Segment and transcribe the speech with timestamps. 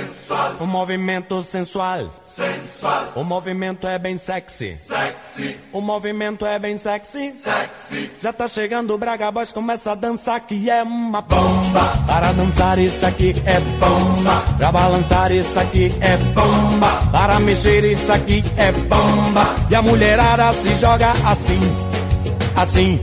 [0.00, 0.56] sensual.
[0.60, 3.12] O movimento sensual, sensual.
[3.14, 5.58] O movimento é bem sexy, sexy.
[5.72, 8.10] O movimento é bem sexy, sexy.
[8.20, 11.92] Já tá chegando o Braga Boys, começa a dançar que é uma bomba.
[12.06, 14.42] Para dançar isso aqui é bomba.
[14.56, 17.10] Pra balançar isso aqui é bomba.
[17.10, 19.54] Para mexer isso aqui é bomba.
[19.70, 21.60] E a mulherada se joga assim,
[22.56, 23.00] assim.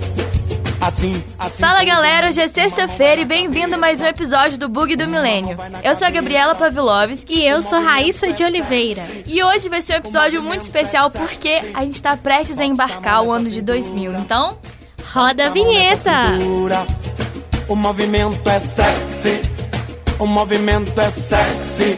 [0.79, 1.63] Assim, assim.
[1.63, 5.57] Fala galera, hoje é sexta-feira e bem-vindo a mais um episódio do Bug do Milênio.
[5.83, 9.03] Eu sou a Gabriela Pavlovski e eu sou Raíssa de Oliveira.
[9.25, 13.23] E hoje vai ser um episódio muito especial porque a gente está prestes a embarcar
[13.23, 14.13] o ano de 2000.
[14.19, 14.57] Então,
[15.03, 16.11] roda a vinheta!
[17.67, 19.41] O movimento é sexy,
[20.19, 21.95] o movimento é sexy.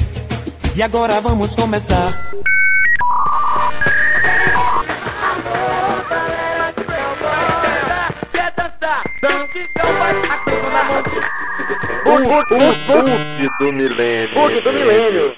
[0.76, 2.32] E agora vamos começar.
[9.22, 9.26] O
[12.88, 14.34] bug do milênio.
[14.34, 15.36] Bug do milênio.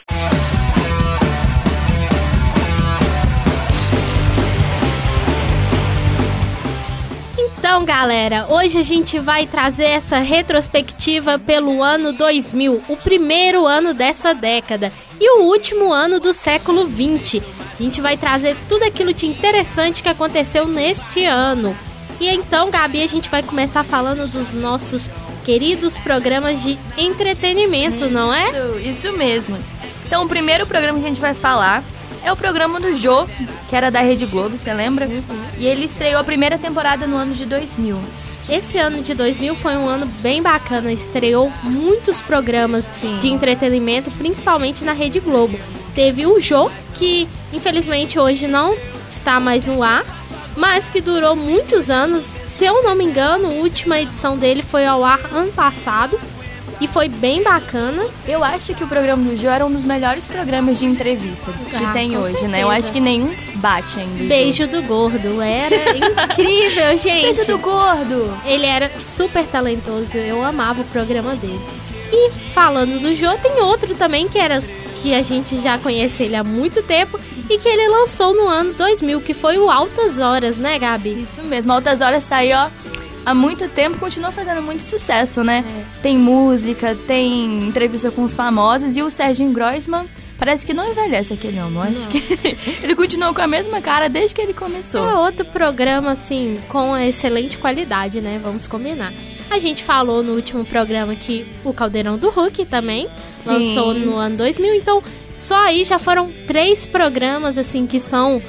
[7.39, 13.95] Então, galera, hoje a gente vai trazer essa retrospectiva pelo ano 2000, o primeiro ano
[13.95, 17.41] dessa década e o último ano do século 20.
[17.79, 21.75] A gente vai trazer tudo aquilo de interessante que aconteceu neste ano.
[22.21, 25.09] E então, Gabi, a gente vai começar falando dos nossos
[25.43, 28.51] queridos programas de entretenimento, isso, não é?
[28.79, 29.57] Isso mesmo.
[30.05, 31.83] Então, o primeiro programa que a gente vai falar
[32.23, 33.25] é o programa do Jô,
[33.67, 35.07] que era da Rede Globo, você lembra?
[35.07, 35.23] Uhum.
[35.57, 37.97] E ele estreou a primeira temporada no ano de 2000.
[38.47, 43.17] Esse ano de 2000 foi um ano bem bacana, estreou muitos programas Sim.
[43.17, 45.59] de entretenimento, principalmente na Rede Globo.
[45.95, 48.77] Teve o Jô, que infelizmente hoje não
[49.09, 50.20] está mais no ar,
[50.55, 52.23] mas que durou muitos anos.
[52.23, 56.19] Se eu não me engano, a última edição dele foi ao ar ano passado
[56.81, 58.03] e foi bem bacana.
[58.27, 61.75] Eu acho que o programa do Jô era um dos melhores programas de entrevista que
[61.75, 62.47] ah, tem hoje, certeza.
[62.47, 62.63] né?
[62.63, 64.23] Eu acho que nenhum bate ainda.
[64.23, 67.21] Beijo do Gordo, era incrível, gente.
[67.21, 68.33] Beijo do Gordo.
[68.45, 71.61] Ele era super talentoso, eu amava o programa dele.
[72.11, 74.59] E falando do Jô, tem outro também que era
[75.01, 77.19] que a gente já conhece ele há muito tempo
[77.49, 81.23] e que ele lançou no ano 2000, que foi o Altas Horas, né, Gabi?
[81.23, 82.69] Isso mesmo, Altas Horas tá aí, ó,
[83.25, 85.63] há muito tempo, continua fazendo muito sucesso, né?
[85.67, 86.01] É.
[86.01, 90.07] Tem música, tem entrevista com os famosos e o Sérgio Groisman
[90.41, 94.09] Parece que não envelhece aquele homem, eu acho que ele continuou com a mesma cara
[94.09, 95.07] desde que ele começou.
[95.07, 98.41] É outro programa, assim, com excelente qualidade, né?
[98.43, 99.13] Vamos combinar.
[99.51, 103.49] A gente falou no último programa que o Caldeirão do Hulk também Sim.
[103.49, 105.03] lançou no ano 2000, então
[105.35, 108.41] só aí já foram três programas, assim, que são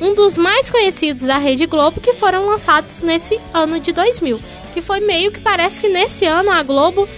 [0.00, 4.40] um dos mais conhecidos da Rede Globo que foram lançados nesse ano de 2000.
[4.74, 7.08] Que foi meio que parece que nesse ano a Globo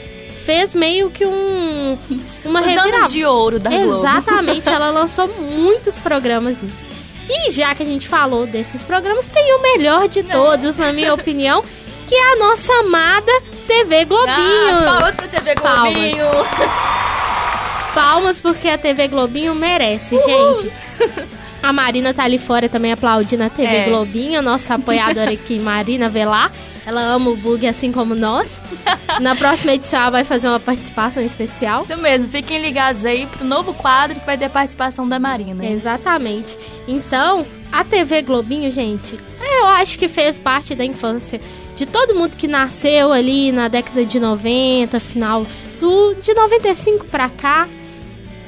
[0.44, 1.98] fez meio que um
[2.44, 4.00] uma Os anos de ouro da Globo.
[4.00, 6.84] Exatamente, ela lançou muitos programas nisso.
[7.26, 11.14] E já que a gente falou desses programas, tem o melhor de todos, na minha
[11.14, 11.64] opinião,
[12.10, 13.30] que é a nossa amada
[13.68, 14.34] TV Globinho.
[14.34, 16.26] Ah, palmas pra TV Globinho.
[16.26, 16.70] Palmas.
[17.94, 20.56] Palmas porque a TV Globinho merece, Uhul.
[20.56, 20.72] gente.
[21.62, 23.84] A Marina tá ali fora também aplaudindo a TV é.
[23.88, 26.50] Globinho, nossa apoiadora aqui, Marina Velar.
[26.84, 28.60] Ela ama o bug assim como nós.
[29.20, 31.82] Na próxima edição ela vai fazer uma participação especial.
[31.82, 35.64] Isso mesmo, fiquem ligados aí pro novo quadro que vai ter participação da Marina.
[35.64, 36.58] Exatamente.
[36.88, 41.40] Então, a TV Globinho, gente, eu acho que fez parte da infância
[41.76, 45.46] de todo mundo que nasceu ali na década de 90, final
[45.78, 47.68] do, de 95 pra cá.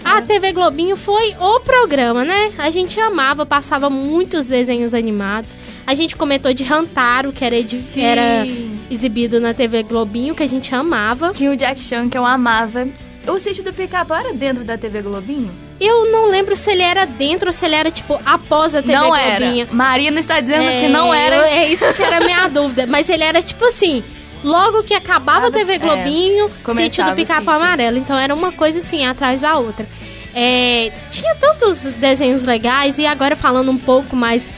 [0.04, 2.52] A TV Globinho foi o programa, né?
[2.58, 5.54] A gente amava, passava muitos desenhos animados.
[5.86, 7.56] A gente comentou de Rantaro, que era,
[7.96, 8.44] era
[8.90, 11.30] exibido na TV Globinho, que a gente amava.
[11.30, 12.88] Tinha o Jack Chan, que eu amava.
[13.26, 15.52] O sítio do Pica-Pau era dentro da TV Globinho?
[15.84, 18.92] Eu não lembro se ele era dentro ou se ele era, tipo, após a TV
[18.92, 19.64] não Globinho.
[19.64, 19.74] Era.
[19.74, 21.48] Marina está dizendo é, que não era.
[21.48, 22.86] é isso que era a minha dúvida.
[22.86, 24.04] Mas ele era, tipo assim,
[24.44, 27.98] logo que acabava a TV Globinho, é, sítio do Pica-Pau Amarelo.
[27.98, 29.84] Então era uma coisa assim, atrás da outra.
[30.34, 34.48] É, tinha tantos desenhos legais e agora falando um pouco mais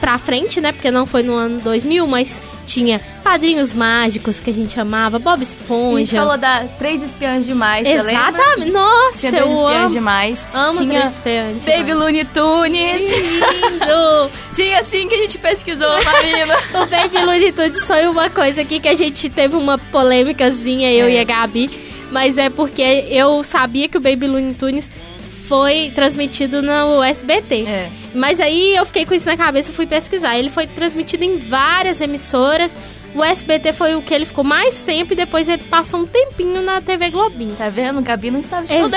[0.00, 0.70] pra frente, né?
[0.70, 5.42] Porque não foi no ano 2000, mas tinha Padrinhos Mágicos, que a gente amava, Bob
[5.42, 5.96] Esponja.
[5.96, 8.70] A gente falou da Três Espiãs Demais, Exatamente.
[8.70, 9.90] Nossa, tinha Três Espiãs amo.
[9.90, 10.38] Demais.
[10.52, 13.10] Amo tinha Três Espiãs Baby Looney Tunes.
[13.10, 14.30] Lindo!
[14.54, 16.56] tinha assim que a gente pesquisou, Marina.
[16.74, 21.06] o Baby Looney Tunes foi uma coisa aqui que a gente teve uma polêmicazinha, eu
[21.06, 21.12] é.
[21.12, 21.70] e a Gabi.
[22.10, 24.90] Mas é porque eu sabia que o Baby Looney Tunes
[25.48, 27.64] foi transmitido no SBT.
[27.66, 28.03] É.
[28.14, 30.38] Mas aí eu fiquei com isso na cabeça e fui pesquisar.
[30.38, 32.74] Ele foi transmitido em várias emissoras,
[33.14, 36.62] o SBT foi o que ele ficou mais tempo e depois ele passou um tempinho
[36.62, 37.54] na TV Globinho.
[37.54, 38.02] Tá vendo?
[38.02, 38.96] Gabi não estava de tudo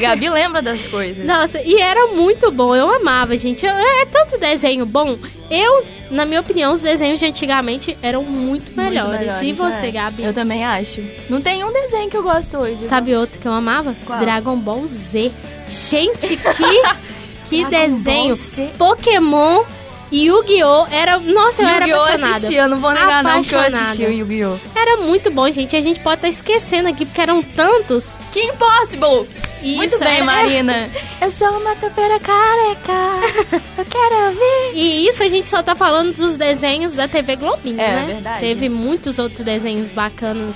[0.00, 1.26] Gabi lembra das coisas.
[1.26, 3.66] Nossa, e era muito bom, eu amava, gente.
[3.66, 5.18] Eu- é tanto desenho bom.
[5.50, 9.08] Eu, na minha opinião, os desenhos de antigamente eram muito melhores.
[9.08, 9.90] Muito melhores, e você, é.
[9.90, 10.22] Gabi?
[10.24, 11.02] Eu também acho.
[11.28, 12.86] Não tem um desenho que eu gosto hoje.
[12.88, 13.94] Sabe outro que eu amava?
[14.06, 14.20] Qual?
[14.20, 15.30] Dragon Ball Z.
[15.68, 16.82] Gente, que,
[17.50, 18.38] que Dragon desenho.
[18.78, 18.96] Ball.
[18.96, 19.64] Pokémon
[20.10, 20.86] e Yu-Gi-Oh!
[20.90, 21.18] Era.
[21.20, 22.52] Nossa, eu era apaixonada.
[22.52, 23.84] eu não vou negar não que eu Apaixonada.
[23.84, 24.56] assisti o Yu-Gi-Oh!
[24.74, 25.76] Era muito bom, gente.
[25.76, 28.16] A gente pode estar esquecendo aqui, porque eram tantos.
[28.32, 29.28] Que Impossible!
[29.62, 30.90] Isso, Muito bem, era- Marina.
[31.20, 33.60] Eu sou uma topeira careca.
[33.76, 34.70] Eu quero ouvir.
[34.74, 38.04] E isso a gente só tá falando dos desenhos da TV Globinho, É, né?
[38.06, 38.40] verdade.
[38.40, 40.54] Teve muitos outros desenhos bacanas.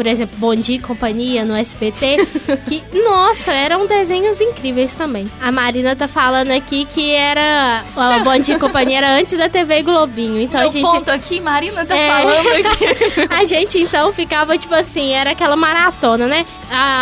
[0.00, 2.26] Por exemplo, Bom Dia e Companhia no SBT.
[2.66, 5.30] que, nossa, eram desenhos incríveis também.
[5.42, 7.84] A Marina tá falando aqui que era.
[7.94, 10.40] O Bom Dia e Companhia era antes da TV Globinho.
[10.40, 10.82] Então Meu a gente.
[10.82, 12.08] ponto aqui, Marina tá É.
[12.08, 12.84] falando aqui.
[13.28, 16.46] A gente então ficava tipo assim, era aquela maratona, né?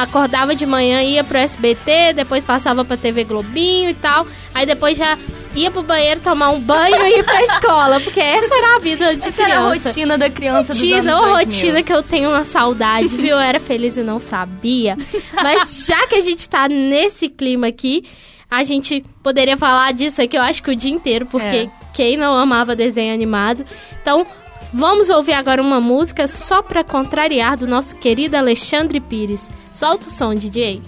[0.03, 4.27] Acordava de manhã, ia pro SBT, depois passava pra TV Globinho e tal.
[4.53, 5.17] Aí depois já
[5.63, 9.17] ia pro banheiro tomar um banho e ir pra escola, porque essa era a vida
[9.17, 9.89] de Essa era a criança.
[9.89, 11.37] rotina da criança dos Rotina, anos ô 2000.
[11.45, 13.37] rotina que eu tenho uma saudade, viu?
[13.37, 14.97] Eu era feliz e não sabia.
[15.35, 18.05] Mas já que a gente tá nesse clima aqui,
[18.51, 21.71] a gente poderia falar disso aqui, eu acho que o dia inteiro, porque É.
[21.93, 23.65] quem não amava desenho animado.
[24.01, 24.27] Então,
[24.73, 29.49] vamos ouvir agora uma música só pra contrariar do nosso querido Alexandre Pires.
[29.71, 30.83] Solta o som, DJ.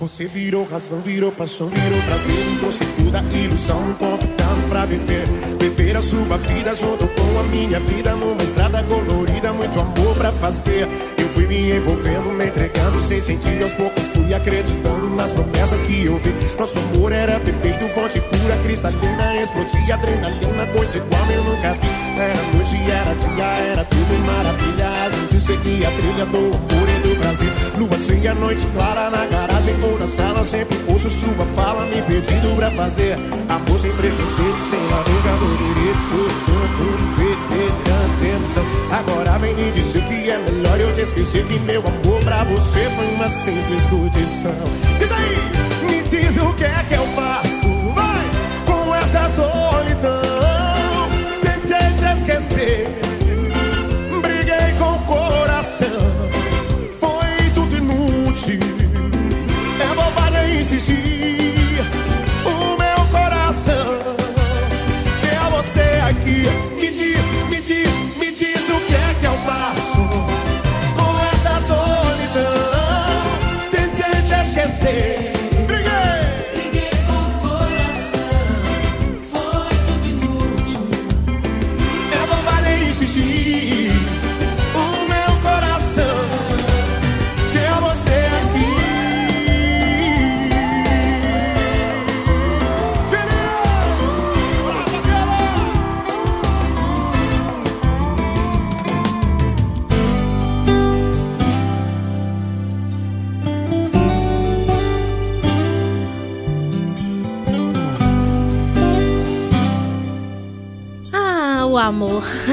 [0.00, 2.58] Você virou razão, virou paixão, virou prazer.
[2.58, 5.26] Trouxe toda ilusão, me convidando pra viver.
[5.60, 10.32] Viver a sua vida junto com a minha vida Numa estrada colorida, muito amor pra
[10.32, 10.88] fazer
[11.40, 16.18] fui me envolvendo, me entregando sem sentir Aos poucos fui acreditando nas promessas que eu
[16.18, 16.34] vi.
[16.58, 21.88] Nosso amor era perfeito, fonte pura, cristalina Explodia adrenalina, coisa igual eu nunca vi.
[22.20, 24.88] Era noite, era dia, era tudo maravilha.
[25.06, 29.24] A gente seguia a trilha do amor e do prazer Lua cheia, noite clara na
[29.26, 33.14] garagem ou na sala Sempre ouço sua fala me pedindo pra fazer
[33.48, 37.89] Amor sem preconceito, sem laranja do direito Solução tudo perder
[38.90, 42.90] Agora vem me dizer que é melhor eu te esquecer Que meu amor pra você
[42.96, 44.54] foi uma simples condição
[44.98, 47.49] Diz aí, me diz o que é que eu faço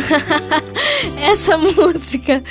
[1.22, 2.44] essa música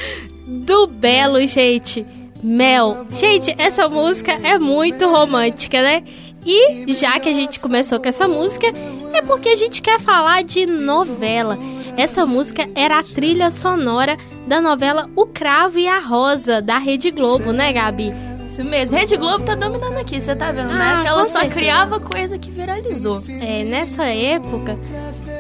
[0.46, 2.04] do Belo, gente.
[2.43, 3.06] Mel.
[3.12, 6.04] Gente, essa música é muito romântica, né?
[6.44, 8.69] E já que a gente começou com essa música,
[9.12, 11.58] é porque a gente quer falar de novela.
[11.96, 17.10] Essa música era a trilha sonora da novela O Cravo e a Rosa, da Rede
[17.10, 18.12] Globo, né, Gabi?
[18.46, 18.94] Isso mesmo.
[18.94, 21.03] Rede Globo tá dominando aqui, você tá vendo, Ah, né?
[21.03, 21.55] Que ela só certeza.
[21.55, 23.20] criava coisa que viralizou.
[23.41, 24.79] É, nessa época,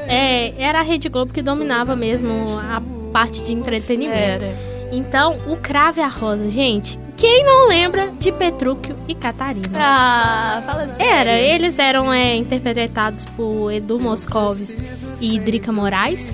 [0.08, 2.82] é, era a Rede Globo que dominava mesmo a
[3.12, 4.44] parte de entretenimento.
[4.44, 4.54] Era.
[4.92, 9.68] Então, o Crave a Rosa, gente, quem não lembra de Petrúquio e Catarina?
[9.74, 11.02] Ah, fala assim.
[11.02, 14.76] Era, eles eram é, interpretados por Edu Moscovis
[15.20, 16.30] e Drica Moraes.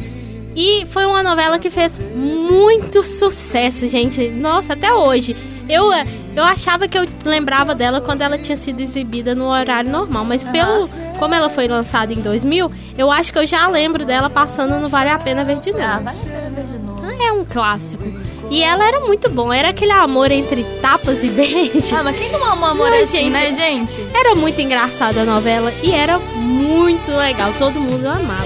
[0.55, 4.29] E foi uma novela que fez muito sucesso, gente.
[4.31, 5.37] Nossa, até hoje.
[5.69, 9.91] Eu, é, eu achava que eu lembrava dela quando ela tinha sido exibida no horário
[9.91, 14.05] normal, mas pelo como ela foi lançada em 2000, eu acho que eu já lembro
[14.05, 15.85] dela passando no Vale a Pena Ver de Novo.
[15.85, 17.03] Ah, vai ver de novo.
[17.23, 18.03] É um clássico.
[18.51, 21.93] E ela era muito bom, era aquele amor entre tapas e beijos.
[21.93, 23.31] Ah, mas quem não ama amor Não, assim, gente.
[23.31, 24.01] né, gente?
[24.15, 28.45] Era muito engraçada a novela e era muito legal, todo mundo amava.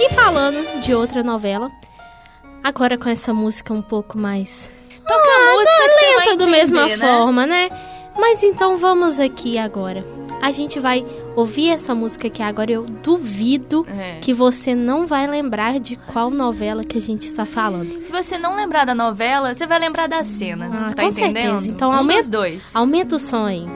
[0.00, 1.70] E falando de outra novela,
[2.64, 4.70] agora com essa música um pouco mais
[5.06, 6.96] Toca a música tá que você vai lenta da entender, mesma né?
[6.96, 7.68] forma, né?
[8.18, 10.04] Mas então vamos aqui agora.
[10.42, 12.70] a gente vai ouvir essa música aqui agora.
[12.70, 14.18] Eu duvido É.
[14.20, 18.04] que você não vai lembrar de qual novela que a gente está falando.
[18.04, 20.66] Se você não lembrar da novela, você vai lembrar da cena.
[20.72, 21.50] Ah, tá com entendendo?
[21.52, 21.68] certeza.
[21.70, 22.70] Então, um aumenta- dois.
[22.74, 23.66] Aumenta o som aí.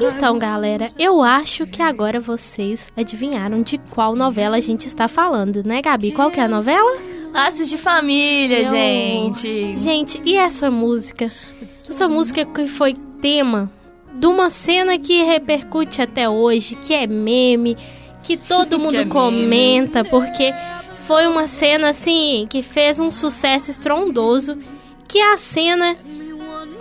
[0.00, 5.62] Então, galera, eu acho que agora vocês adivinharam de qual novela a gente está falando,
[5.64, 6.12] né, Gabi?
[6.12, 6.96] Qual que é a novela?
[7.32, 9.76] Laços de família, Eu- gente.
[9.78, 11.30] Gente, e essa música?
[11.88, 13.70] Essa música que foi tema
[14.14, 17.76] de uma cena que repercute até hoje, que é meme,
[18.22, 19.10] que todo mundo é meme.
[19.10, 20.52] comenta, porque
[21.00, 24.58] foi uma cena assim que fez um sucesso estrondoso,
[25.06, 25.96] que é a cena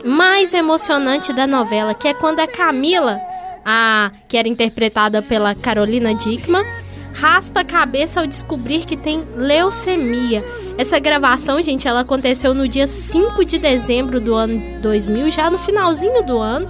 [0.03, 3.19] mais emocionante da novela, que é quando a Camila,
[3.65, 6.63] a que era interpretada pela Carolina Dickman,
[7.19, 10.43] raspa a cabeça ao descobrir que tem leucemia.
[10.77, 15.57] Essa gravação, gente, ela aconteceu no dia 5 de dezembro do ano 2000, já no
[15.57, 16.69] finalzinho do ano,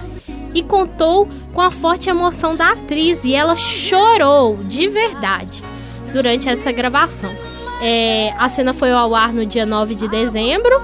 [0.54, 5.62] e contou com a forte emoção da atriz e ela chorou de verdade
[6.14, 7.32] durante essa gravação.
[7.82, 10.82] É, a cena foi ao ar no dia 9 de dezembro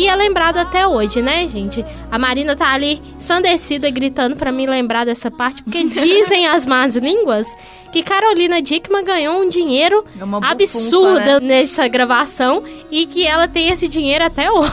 [0.00, 1.84] e é lembrada até hoje, né, gente?
[2.10, 6.96] A Marina tá ali ensandecida gritando pra me lembrar dessa parte, porque dizem as más
[6.96, 7.46] línguas
[7.92, 11.40] que Carolina Dickman ganhou um dinheiro É bufunfa, absurdo né?
[11.40, 14.70] nessa gravação e que ela tem esse dinheiro até hoje.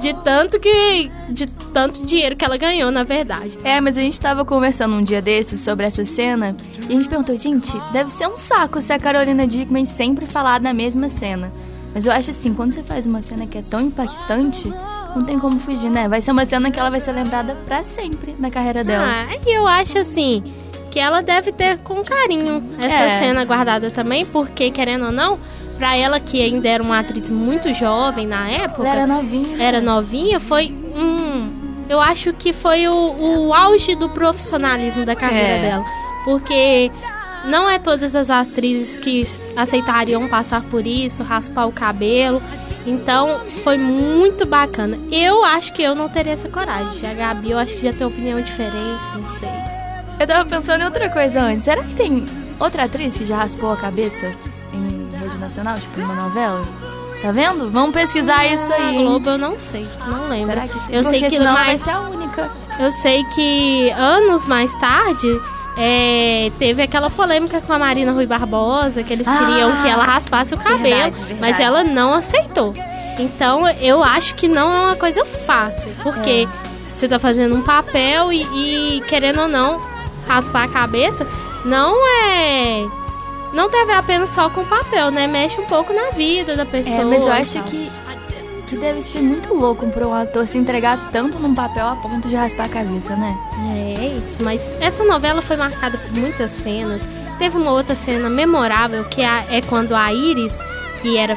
[0.00, 3.56] de tanto que de tanto dinheiro que ela ganhou, na verdade.
[3.64, 6.56] É, mas a gente tava conversando um dia desses sobre essa cena
[6.88, 10.60] e a gente perguntou, gente, deve ser um saco se a Carolina Dickman sempre falar
[10.60, 11.52] na mesma cena.
[11.96, 14.68] Mas eu acho assim, quando você faz uma cena que é tão impactante,
[15.16, 16.06] não tem como fugir, né?
[16.06, 19.02] Vai ser uma cena que ela vai ser lembrada pra sempre na carreira dela.
[19.02, 20.44] Ah, e eu acho assim
[20.90, 23.18] que ela deve ter com carinho essa É.
[23.18, 25.38] cena guardada também, porque querendo ou não,
[25.78, 29.62] pra ela que ainda era uma atriz muito jovem na época, ela era novinha.
[29.62, 31.50] era novinha, foi um.
[31.88, 35.62] Eu acho que foi o, o auge do profissionalismo da carreira É.
[35.62, 35.84] dela.
[36.26, 36.92] Porque
[37.44, 39.26] não é todas as atrizes que
[39.56, 42.42] aceitariam passar por isso, raspar o cabelo.
[42.86, 44.96] Então foi muito bacana.
[45.10, 47.08] Eu acho que eu não teria essa coragem.
[47.08, 49.48] A Gabi, eu acho que já tem uma opinião diferente, não sei.
[50.18, 51.64] Eu tava pensando em outra coisa antes.
[51.64, 52.24] Será que tem
[52.58, 54.32] outra atriz que já raspou a cabeça
[54.72, 56.62] em rede nacional, tipo numa novela?
[57.20, 57.70] Tá vendo?
[57.70, 58.96] Vamos pesquisar isso Na aí.
[58.96, 59.04] hein?
[59.06, 60.54] Globo eu não sei, não lembro.
[60.54, 62.50] Será que Eu sei Porque que senão ela vai ser a única.
[62.78, 65.26] Eu sei que anos mais tarde
[65.78, 70.04] é, teve aquela polêmica com a Marina Rui Barbosa, que eles Ah, queriam que ela
[70.04, 71.40] raspasse o cabelo, verdade, verdade.
[71.40, 72.72] mas ela não aceitou.
[73.18, 76.92] Então eu acho que não é uma coisa fácil, porque É.
[76.92, 78.42] você tá fazendo um papel e,
[78.96, 79.80] e, querendo ou não
[80.26, 81.26] raspar a cabeça,
[81.64, 81.94] não
[82.30, 82.84] é.
[83.52, 85.26] Não deve apenas só com o papel, né?
[85.26, 87.00] Mexe um pouco na vida da pessoa.
[87.00, 87.90] É, mas eu acho que,
[88.66, 92.28] que deve ser muito louco pra um ator se entregar tanto num papel a ponto
[92.28, 93.36] de raspar a cabeça, né?
[93.76, 97.08] É isso, mas essa novela foi marcada por muitas cenas.
[97.38, 100.58] Teve uma outra cena memorável que é, é quando a Iris,
[101.00, 101.36] que era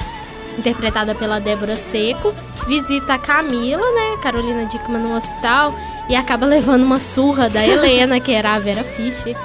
[0.57, 2.33] interpretada pela Débora Seco,
[2.67, 5.73] visita a Camila, né, Carolina Dickman no hospital
[6.09, 9.35] e acaba levando uma surra da Helena, que era a Vera Fischer.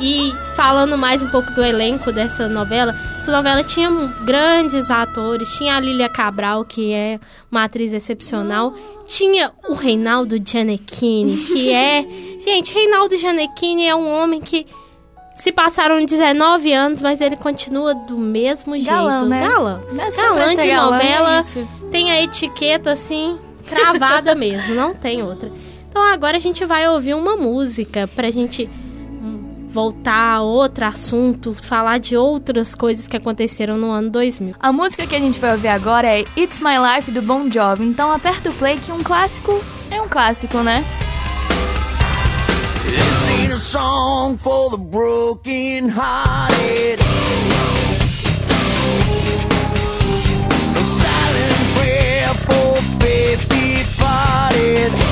[0.00, 3.88] E falando mais um pouco do elenco dessa novela, essa novela tinha
[4.24, 8.74] grandes atores, tinha a Lília Cabral, que é uma atriz excepcional,
[9.06, 12.04] tinha o Reinaldo Gianecchini, que é...
[12.40, 14.66] Gente, Reinaldo Gianecchini é um homem que
[15.36, 18.90] se passaram 19 anos, mas ele continua do mesmo jeito.
[18.90, 19.48] Galã, né?
[19.48, 19.80] Galã.
[19.92, 23.38] Não é Galã de galã, novela, é tem a etiqueta assim,
[23.68, 25.48] cravada mesmo, não tem outra.
[25.88, 28.68] Então agora a gente vai ouvir uma música pra gente
[29.72, 34.54] voltar a outro assunto, falar de outras coisas que aconteceram no ano 2000.
[34.60, 37.84] A música que a gente vai ouvir agora é It's My Life do Bon Jovi.
[37.84, 40.84] Então aperta o play que um clássico é um clássico, né?
[42.84, 47.00] This ain't a song for the broken hearted.
[50.76, 55.11] A silent prayer for faith departed.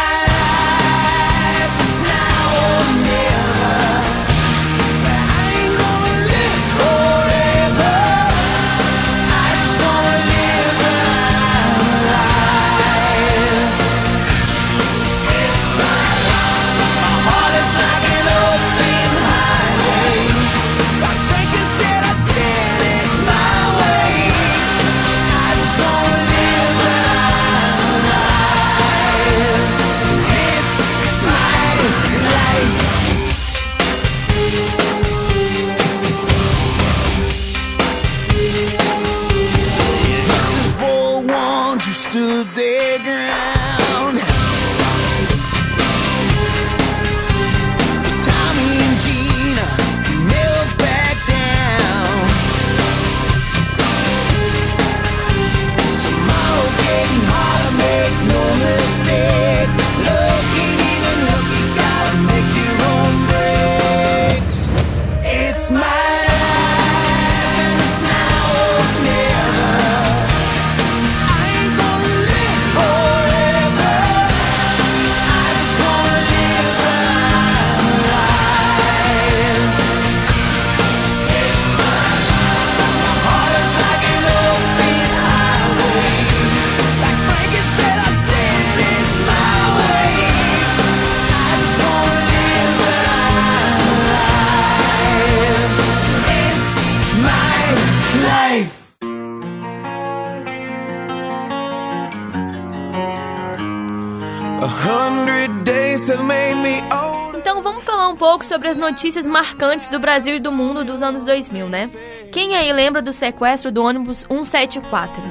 [108.91, 111.89] notícias marcantes do Brasil e do mundo dos anos 2000, né?
[112.29, 115.23] Quem aí lembra do sequestro do ônibus 174?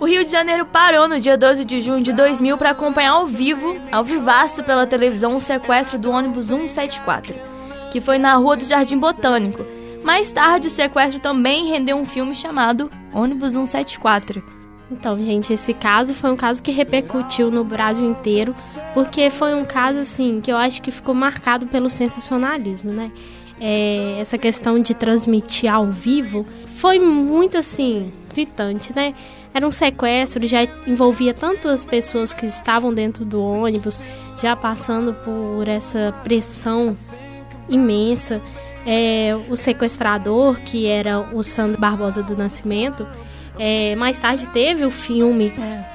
[0.00, 3.26] O Rio de Janeiro parou no dia 12 de junho de 2000 para acompanhar ao
[3.26, 7.36] vivo, ao vivaço pela televisão, o sequestro do ônibus 174,
[7.92, 9.64] que foi na Rua do Jardim Botânico.
[10.02, 14.42] Mais tarde, o sequestro também rendeu um filme chamado Ônibus 174.
[14.92, 18.54] Então, gente, esse caso foi um caso que repercutiu no Brasil inteiro,
[18.92, 23.10] porque foi um caso, assim, que eu acho que ficou marcado pelo sensacionalismo, né?
[23.58, 26.44] É, essa questão de transmitir ao vivo
[26.76, 29.14] foi muito, assim, gritante, né?
[29.54, 33.98] Era um sequestro, já envolvia tanto as pessoas que estavam dentro do ônibus,
[34.40, 36.96] já passando por essa pressão
[37.68, 38.42] imensa.
[38.84, 43.06] É, o sequestrador, que era o Sandro Barbosa do Nascimento,
[43.58, 45.52] é, mais tarde teve o filme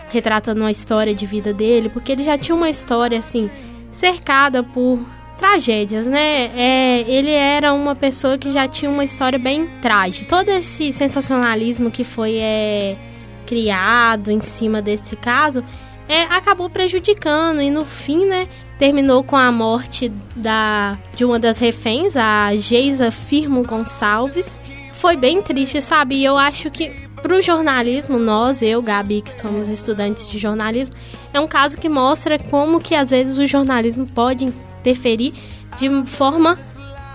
[0.10, 3.50] retratando a história de vida dele, porque ele já tinha uma história assim
[3.92, 5.00] cercada por
[5.38, 6.46] tragédias, né?
[6.56, 10.28] É, ele era uma pessoa que já tinha uma história bem trágica.
[10.28, 12.96] Todo esse sensacionalismo que foi é,
[13.46, 15.64] criado em cima desse caso
[16.08, 18.48] é, acabou prejudicando e no fim, né,
[18.80, 24.60] terminou com a morte da de uma das reféns, a Geisa Firmo Gonçalves.
[24.94, 26.16] Foi bem triste, sabe?
[26.16, 30.96] E eu acho que pro jornalismo, nós, eu, Gabi, que somos estudantes de jornalismo,
[31.34, 35.34] é um caso que mostra como que às vezes o jornalismo pode interferir
[35.78, 36.58] de forma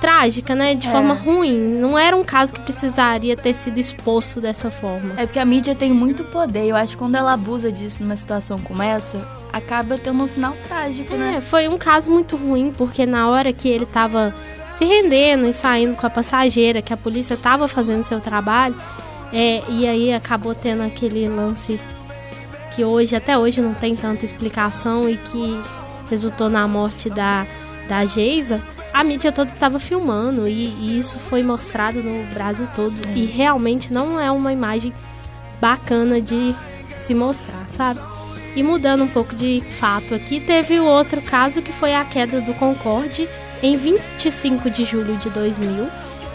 [0.02, 0.74] trágica, né?
[0.74, 0.90] De É.
[0.90, 1.56] forma ruim.
[1.56, 5.14] Não era um caso que precisaria ter sido exposto dessa forma.
[5.16, 6.66] É porque a mídia tem muito poder.
[6.66, 10.54] Eu acho que quando ela abusa disso numa situação como essa, acaba tendo um final
[10.68, 11.36] trágico, né?
[11.38, 14.34] É, foi um caso muito ruim, porque na hora que ele tava
[14.76, 18.74] se rendendo e saindo com a passageira, que a polícia tava fazendo seu trabalho,
[19.32, 21.80] é, e aí acabou tendo aquele lance
[22.74, 25.60] que hoje, até hoje, não tem tanta explicação e que
[26.08, 27.46] resultou na morte da,
[27.88, 28.62] da Geisa.
[28.92, 32.94] A mídia toda estava filmando e, e isso foi mostrado no Brasil todo.
[33.14, 34.92] E realmente não é uma imagem
[35.60, 36.54] bacana de
[36.94, 38.00] se mostrar, sabe?
[38.54, 42.40] E mudando um pouco de fato aqui, teve o outro caso que foi a queda
[42.42, 43.26] do Concorde
[43.62, 45.88] em 25 de julho de 2000.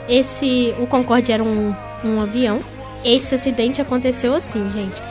[0.10, 2.60] Esse, o Concorde era um, um avião.
[3.08, 5.02] Esse acidente aconteceu assim, gente.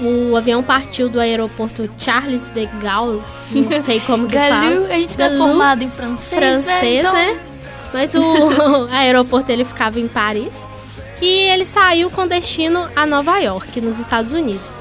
[0.00, 4.94] O avião partiu do aeroporto Charles de Gaulle, não sei como que Galu, fala.
[4.94, 7.12] a gente tá Galu, formado em francês, francês, né?
[7.12, 7.30] né?
[7.32, 10.52] Então, Mas o aeroporto ele ficava em Paris
[11.20, 14.72] e ele saiu com destino a Nova York, nos Estados Unidos.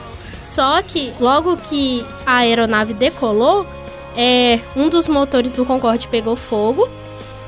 [0.44, 3.66] Só que logo que a aeronave decolou,
[4.16, 6.88] é, um dos motores do Concorde pegou fogo.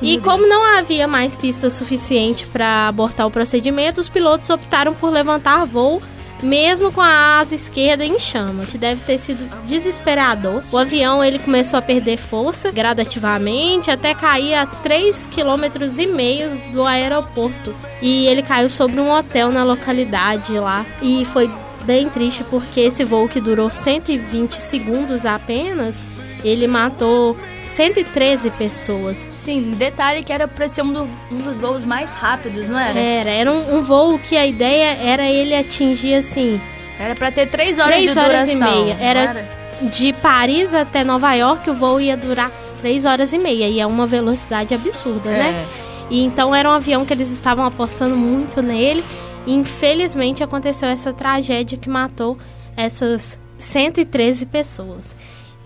[0.01, 5.09] E como não havia mais pista suficiente para abortar o procedimento, os pilotos optaram por
[5.09, 6.01] levantar voo
[6.41, 8.73] mesmo com a asa esquerda em chamas.
[8.73, 10.63] Deve ter sido desesperador.
[10.71, 16.85] O avião ele começou a perder força gradativamente até cair a 3,5 km e do
[16.85, 17.75] aeroporto.
[18.01, 20.85] E ele caiu sobre um hotel na localidade lá.
[21.01, 21.49] E foi
[21.83, 25.95] bem triste porque esse voo que durou 120 segundos apenas,
[26.43, 29.27] ele matou 113 pessoas.
[29.43, 32.99] sim, detalhe que era pra ser um, do- um dos voos mais rápidos, não era?
[32.99, 36.59] Era, era um, um voo que a ideia era ele atingir assim
[36.99, 38.83] Era pra ter três horas Três de horas e duração.
[38.85, 38.95] meia.
[38.95, 39.59] não Era-
[39.93, 43.67] de Paris até Nova York, o voo ia durar 3 horas e meia.
[43.69, 45.37] E é uma velocidade absurda, É.
[45.37, 45.65] né?
[46.09, 49.01] E então era um avião que eles estavam apostando muito nele.
[49.47, 52.37] E infelizmente aconteceu essa tragédia que matou
[52.75, 55.15] essas 113 pessoas.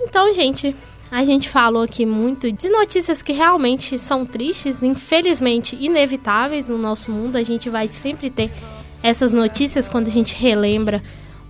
[0.03, 0.75] Então, gente,
[1.11, 7.11] a gente falou aqui muito de notícias que realmente são tristes, infelizmente inevitáveis no nosso
[7.11, 7.37] mundo.
[7.37, 8.51] A gente vai sempre ter
[9.01, 11.03] essas notícias quando a gente relembra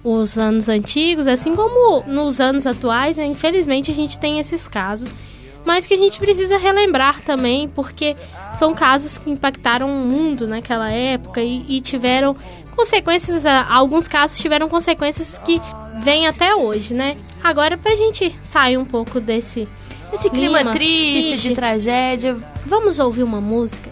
[0.04, 3.26] os anos antigos, assim como nos anos atuais, né?
[3.26, 5.16] infelizmente a gente tem esses casos,
[5.64, 8.18] mas que a gente precisa relembrar também, porque
[8.56, 12.36] são casos que impactaram o mundo naquela época e, e tiveram
[12.76, 15.62] consequências, alguns casos tiveram consequências que
[16.02, 17.16] vêm até hoje, né?
[17.44, 19.68] Agora, pra gente sair um pouco desse,
[20.14, 21.50] Esse clima, Clima triste, triste.
[21.50, 22.38] de tragédia.
[22.66, 23.90] Vamos ouvir uma música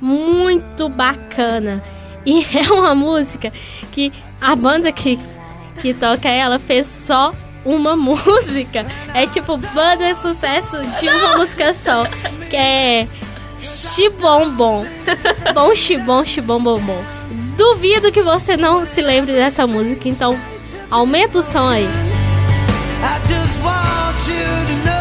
[0.00, 1.82] muito bacana.
[2.24, 3.52] E é uma música
[3.92, 5.18] que a banda que,
[5.80, 7.32] que toca ela fez só
[7.64, 8.86] uma música.
[9.14, 12.04] É tipo banda de sucesso de uma música só.
[12.50, 13.08] Que é
[13.58, 14.84] Xibombom.
[15.54, 17.02] Bom xibom, xibom, bom, bom.
[17.56, 20.38] Duvido que você não se lembre dessa música, então
[20.90, 21.84] aumenta o som aí.
[21.84, 24.95] I just want you to know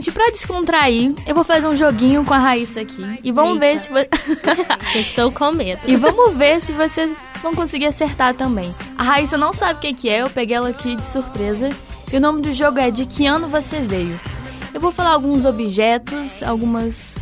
[0.00, 3.20] gente, pra descontrair, eu vou fazer um joguinho com a Raíssa aqui.
[3.22, 3.82] E vamos ver Eita.
[3.84, 3.90] se...
[3.90, 3.98] vo-
[4.94, 5.80] Eu estou com medo.
[5.86, 8.74] e vamos ver se vocês vão conseguir acertar também.
[8.98, 11.70] A Raíssa não sabe o que que é, eu peguei ela aqui de surpresa.
[12.12, 14.18] E o nome do jogo é De Que Ano Você Veio.
[14.74, 17.14] Eu vou falar alguns objetos, algumas...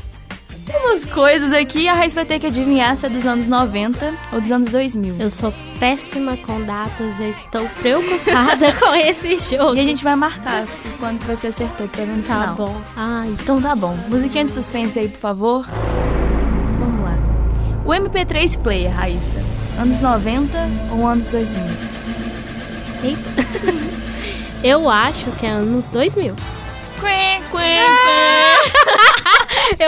[0.73, 4.15] Algumas coisas aqui e a Raíssa vai ter que adivinhar se é dos anos 90
[4.33, 5.17] ou dos anos 2000.
[5.19, 9.77] Eu sou péssima com datas, já estou preocupada com esse jogo.
[9.77, 10.67] E a gente vai marcar
[10.99, 12.55] quando você acertou pra Tá final.
[12.57, 12.81] bom.
[12.97, 13.97] Ai, Então tá bom.
[14.09, 15.67] Musiquinha de suspense aí, por favor.
[16.79, 17.17] Vamos lá.
[17.85, 19.39] O MP3 Player, Raíssa.
[19.79, 20.59] Anos 90
[20.93, 21.63] ou anos 2000?
[24.65, 26.35] eu acho que é anos 2000.
[27.01, 27.57] Quê, quê,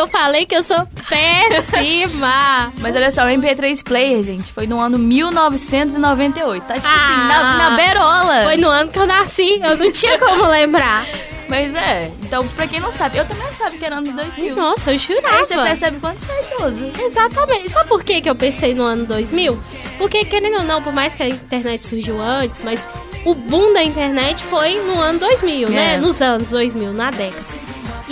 [0.00, 2.72] Eu falei que eu sou péssima.
[2.78, 6.64] Mas olha só, o MP3 Player, gente, foi no ano 1998.
[6.64, 7.56] Tá tipo assim, na, Ah.
[7.58, 8.42] na berola.
[8.44, 11.06] Foi no ano que eu nasci, eu não tinha como lembrar.
[11.48, 12.10] Mas é.
[12.22, 14.54] Então, pra quem não sabe, eu também achava que era anos 2000.
[14.56, 15.36] Nossa, eu jurava.
[15.36, 16.92] Aí você percebe quanto você é idoso.
[16.98, 17.68] Exatamente.
[17.68, 19.60] Sabe por que, que eu pensei no ano 2000?
[19.98, 22.80] Porque, querendo ou não, por mais que a internet surgiu antes, mas
[23.24, 25.94] o boom da internet foi no ano 2000, né?
[25.94, 25.98] É.
[25.98, 27.59] Nos anos 2000, na década.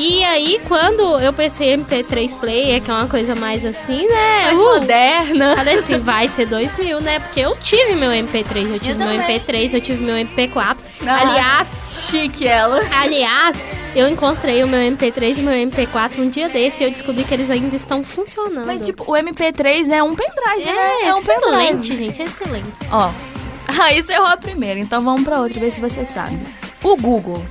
[0.00, 4.44] E aí, quando eu pensei em MP3 Player, que é uma coisa mais assim, né?
[4.44, 5.56] Mais uh, moderna.
[5.56, 7.18] Falei assim, vai ser 2000, né?
[7.18, 9.40] Porque eu tive meu MP3, eu tive meu também.
[9.40, 10.76] MP3, eu tive meu MP4.
[11.04, 11.20] Ah.
[11.20, 12.80] Aliás, Chique ela.
[12.92, 13.56] aliás,
[13.96, 17.34] eu encontrei o meu MP3 e meu MP4 um dia desse e eu descobri que
[17.34, 18.66] eles ainda estão funcionando.
[18.66, 20.88] Mas, tipo, o MP3 é um pendrive, né?
[21.02, 21.56] é, É um pendrive.
[21.56, 22.68] excelente, gente, excelente.
[22.92, 23.10] Ó,
[23.66, 26.38] a Raíssa errou a primeira, então vamos pra outra, ver se você sabe.
[26.84, 27.42] O Google.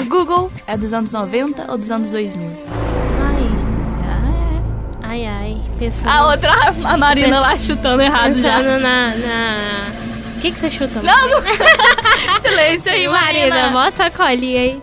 [0.00, 2.50] O Google é dos anos 90 ou dos anos 2000?
[3.20, 3.48] Ai,
[4.02, 4.62] Ah,
[5.08, 5.60] ai, ai.
[5.78, 6.12] Pensando, é.
[6.12, 6.50] A outra,
[6.84, 8.56] a Marina lá chutando errado já.
[8.58, 9.14] pensando na...
[9.16, 9.90] na...
[10.36, 11.02] O que, que você chuta?
[11.02, 11.42] Não, não.
[12.40, 13.70] Silêncio aí, Marina, Marina.
[13.70, 14.80] mó sacolinha aí.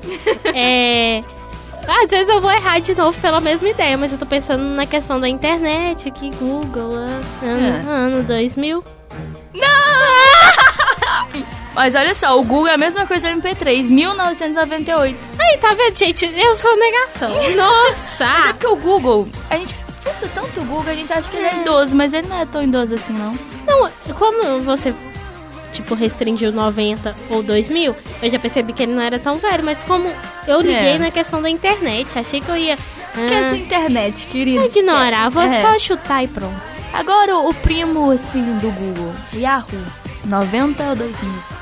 [0.54, 1.24] é...
[2.04, 4.86] Às vezes eu vou errar de novo pela mesma ideia, mas eu tô pensando na
[4.86, 7.82] questão da internet aqui, Google, ah, ano, É.
[7.90, 8.84] ano 2000.
[11.78, 15.18] Mas olha só, o Google é a mesma coisa do MP3, 1998.
[15.40, 16.26] Aí, tá vendo, gente?
[16.26, 17.30] Eu sou negação.
[17.38, 18.30] Mas é Nossa!
[18.50, 21.62] porque o Google, a gente força tanto o Google, a gente acha que ele é
[21.62, 23.38] idoso, mas ele não é tão idoso assim, não.
[23.68, 24.94] Não, como você,
[25.74, 29.84] tipo, restringiu 90 ou 2000, eu já percebi que ele não era tão velho, mas
[29.84, 30.10] como
[30.48, 30.98] eu liguei É.
[31.00, 32.78] na questão da internet, achei que eu ia...
[33.16, 34.64] Esquece a internet, querido.
[34.64, 35.62] ah, ignorar, vou É.
[35.62, 36.56] só chutar e pronto.
[36.94, 39.66] Agora o, primo, assim, do Google, Yahoo,
[40.26, 41.57] 90 ou 2000?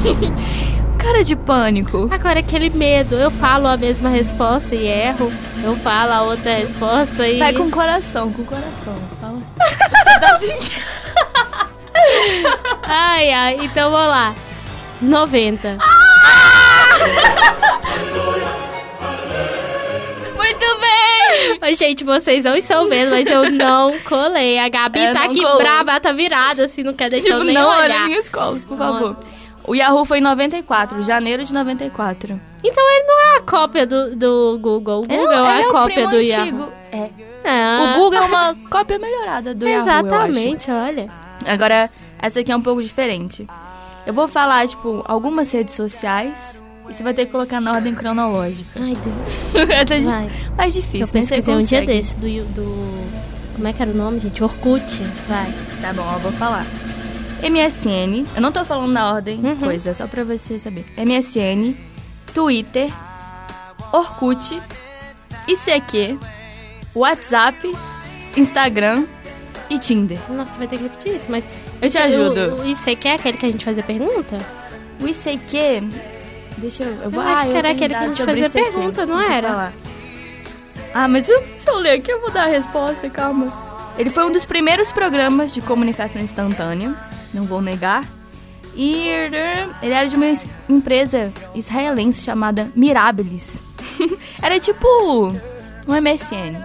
[0.98, 2.08] Cara de pânico.
[2.10, 5.32] Agora, aquele medo, eu falo a mesma resposta e erro,
[5.64, 7.38] eu falo a outra resposta e...
[7.38, 8.94] Vai com o coração, com o coração.
[9.20, 9.40] Fala.
[12.86, 14.34] Ai, ai, então vamos lá.
[15.02, 15.76] 90.
[20.36, 21.58] Muito bem!
[21.62, 24.58] Ô, gente, vocês não estão vendo, mas eu não colei.
[24.58, 25.58] A Gabi É, tá não aqui colou.
[25.58, 27.80] brava, tá virada, assim, não quer deixar Tipo, eu nem não olhar.
[27.82, 29.16] olha minhas escolas, por favor.
[29.70, 32.40] O Yahoo foi em 94, janeiro de 94.
[32.64, 35.02] Então ele não é a cópia do, do Google.
[35.02, 36.58] O Ele Google é, é, ele a um cópia do antigo.
[36.58, 36.72] Yahoo.
[36.90, 37.10] É.
[37.44, 40.06] Ah, O Google é uma cópia melhorada do Yahoo, eu acho.
[40.08, 41.06] Exatamente, olha.
[41.46, 41.88] Agora,
[42.20, 43.46] essa aqui é um pouco diferente.
[44.04, 47.94] Eu vou falar, tipo, algumas redes sociais e você vai ter que colocar na ordem
[47.94, 48.70] cronológica.
[48.74, 49.70] Ai, Deus.
[49.70, 50.30] essa é Vai.
[50.56, 53.10] mais Eu difícil, você pesquisei um dia desse do, do...
[53.54, 54.42] Como é que era o nome, gente?
[54.42, 55.00] Orkut.
[55.28, 55.46] Vai.
[55.80, 56.66] Tá bom, eu vou falar.
[57.42, 59.56] MSN, eu não tô falando na ordem, Uhum.
[59.56, 60.84] coisa, é só pra você saber.
[60.96, 61.74] MSN,
[62.34, 62.90] Twitter,
[63.92, 64.60] Orkut,
[65.48, 66.18] ICQ,
[66.94, 67.76] WhatsApp,
[68.36, 69.04] Instagram
[69.68, 70.18] e Tinder.
[70.28, 71.44] Nossa, vai ter que repetir isso, mas...
[71.80, 72.56] Eu te ajudo.
[72.56, 74.36] O, o ICQ é aquele que a gente fazia pergunta?
[75.00, 75.88] O ICQ,
[76.58, 76.94] deixa eu...
[77.04, 79.48] Eu, Eu acho ah, que eu era aquele que a gente fazia pergunta, não era?
[79.48, 79.72] falar.
[80.92, 83.46] Ah, mas eu, se eu ler aqui eu vou dar a resposta, calma.
[83.96, 86.94] Ele foi um dos primeiros programas de comunicação instantânea,
[87.32, 88.04] não vou negar.
[88.74, 89.06] E
[89.82, 93.60] ele era de uma es- empresa israelense chamada Mirabilis.
[94.42, 94.86] era tipo
[95.88, 96.56] um MSN.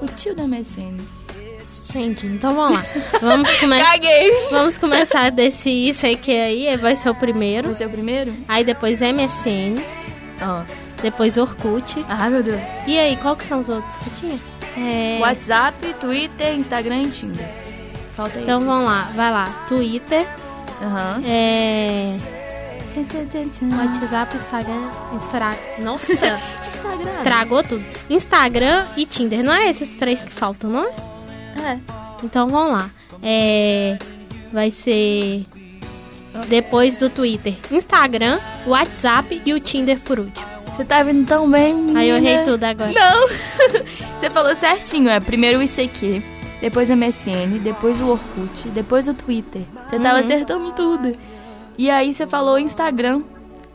[0.00, 0.96] O tio do MSN.
[1.92, 2.84] Gente, então vamos lá.
[3.20, 3.78] Vamos, come...
[3.80, 4.30] Caguei!
[4.50, 7.68] Vamos começar desse ICQ aí, vai ser o primeiro.
[7.74, 8.34] Você é o primeiro?
[8.48, 9.80] Aí depois MSN,
[10.42, 10.62] Ó.
[11.02, 12.04] depois Orkut.
[12.08, 12.60] Ah, meu Deus.
[12.86, 14.38] E aí, qual que são os outros que tinha?
[14.76, 15.18] É...
[15.20, 17.48] WhatsApp, Twitter, Instagram e Tinder.
[18.16, 18.66] Falta Então esses.
[18.66, 19.44] vamos lá, vai lá.
[19.68, 20.26] Twitter,
[20.82, 21.22] Aham.
[21.24, 22.16] é...
[22.96, 25.56] WhatsApp, Instagram, Instagram.
[25.80, 27.22] Nossa, Instagram.
[27.22, 27.84] tragou tudo.
[28.08, 29.44] Instagram e Tinder.
[29.44, 30.88] Não é esses três que faltam, não é?
[31.72, 31.78] É.
[32.24, 32.90] Então vamos lá.
[33.22, 33.98] É...
[34.52, 35.44] Vai ser
[36.48, 40.46] depois do Twitter, Instagram, WhatsApp e o Tinder por último.
[40.74, 42.00] Você tá vindo tão bem, menina.
[42.00, 42.92] Aí eu errei tudo agora.
[42.92, 43.28] Não!
[44.18, 46.22] Você falou certinho, é primeiro o ICQ,
[46.60, 49.62] depois o MSN, depois o Orkut, depois o Twitter.
[49.88, 50.24] Você tava Uhum.
[50.24, 51.16] acertando tudo.
[51.78, 53.22] E aí você falou Instagram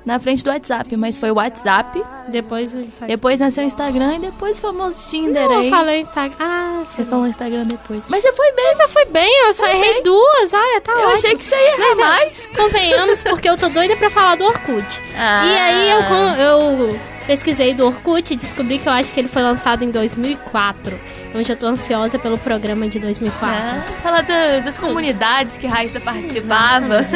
[0.04, 3.08] na frente do WhatsApp, mas foi o WhatsApp, Depois o Instagram.
[3.08, 5.66] depois nasceu o Instagram e depois o famoso Tinder Não, aí.
[5.66, 6.36] eu falei Instagram.
[6.40, 8.02] Ah, Você falou Instagram depois.
[8.10, 10.04] Mas você foi bem, Você foi bem, eu só Foi errei bem.
[10.04, 10.54] duas.
[10.54, 11.14] Olha, tá Eu ótimo.
[11.14, 12.46] achei que você ia errar Mas, é, mais.
[12.58, 15.02] Convenhamos, porque eu tô doida pra falar do Orkut.
[15.16, 15.46] Ah.
[15.46, 16.00] E aí eu,
[16.46, 17.00] eu
[17.32, 21.00] pesquisei do Orkut e descobri que eu acho que ele foi lançado em 2004.
[21.30, 23.58] Então já tô ansiosa pelo programa de 2004.
[23.58, 27.08] Ah, fala das, das comunidades que Raíssa participava.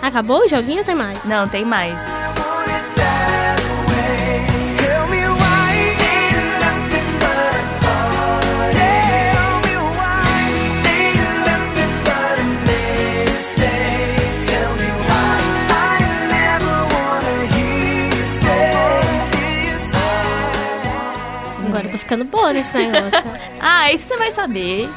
[0.00, 1.24] Acabou o joguinho ou tem mais?
[1.24, 2.00] Não, tem mais.
[22.14, 23.24] Ficando boa nesse negócio.
[23.66, 24.88] Ah, isso você vai saber.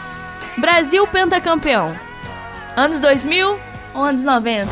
[0.58, 1.94] Brasil pentacampeão.
[2.76, 3.58] Anos 2000
[3.96, 4.70] ou anos 90?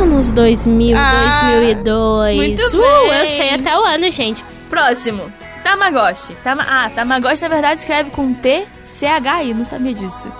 [0.00, 2.36] Anos 2000, Ah, 2002.
[2.36, 3.18] muito uh, bem.
[3.18, 4.42] eu sei até o ano, gente.
[4.70, 5.30] Próximo.
[5.62, 6.34] Tamagotchi.
[6.42, 9.52] Tama ah, Tamagotchi na verdade escreve com T, C, H, I.
[9.52, 10.32] Não sabia disso.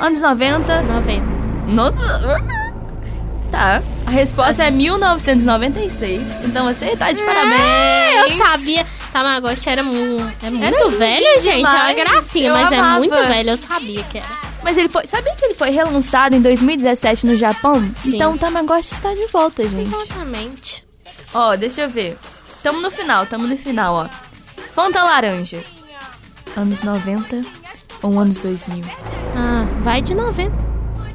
[0.00, 0.82] Anos 90.
[0.82, 1.22] 90.
[1.66, 2.00] Nossa.
[3.50, 3.82] Tá.
[4.06, 6.22] A resposta é 1996.
[6.44, 7.60] Então você tá de parabéns.
[7.60, 8.86] É, eu sabia.
[9.12, 9.92] Tamagotchi era, mu
[10.42, 11.64] é muito Era velho, gente.
[11.64, 11.96] É uma demais.
[11.96, 12.98] gracinha, Eu mas é amava.
[12.98, 13.50] muito velho.
[13.50, 14.26] Eu sabia que era.
[14.62, 15.06] Mas ele foi.
[15.06, 17.74] Sabia que ele foi relançado em 2017 no Japão?
[17.96, 18.14] Sim.
[18.16, 19.92] Então o Tamagotchi está de volta, gente.
[19.94, 20.84] Exatamente.
[21.34, 22.16] Ó, deixa eu ver.
[22.62, 24.08] Tamo no final, tamo no final, ó.
[24.74, 25.62] Fanta laranja.
[26.56, 27.42] Anos 90
[28.02, 28.84] ou anos 2000?
[29.36, 30.52] Ah, vai de 90.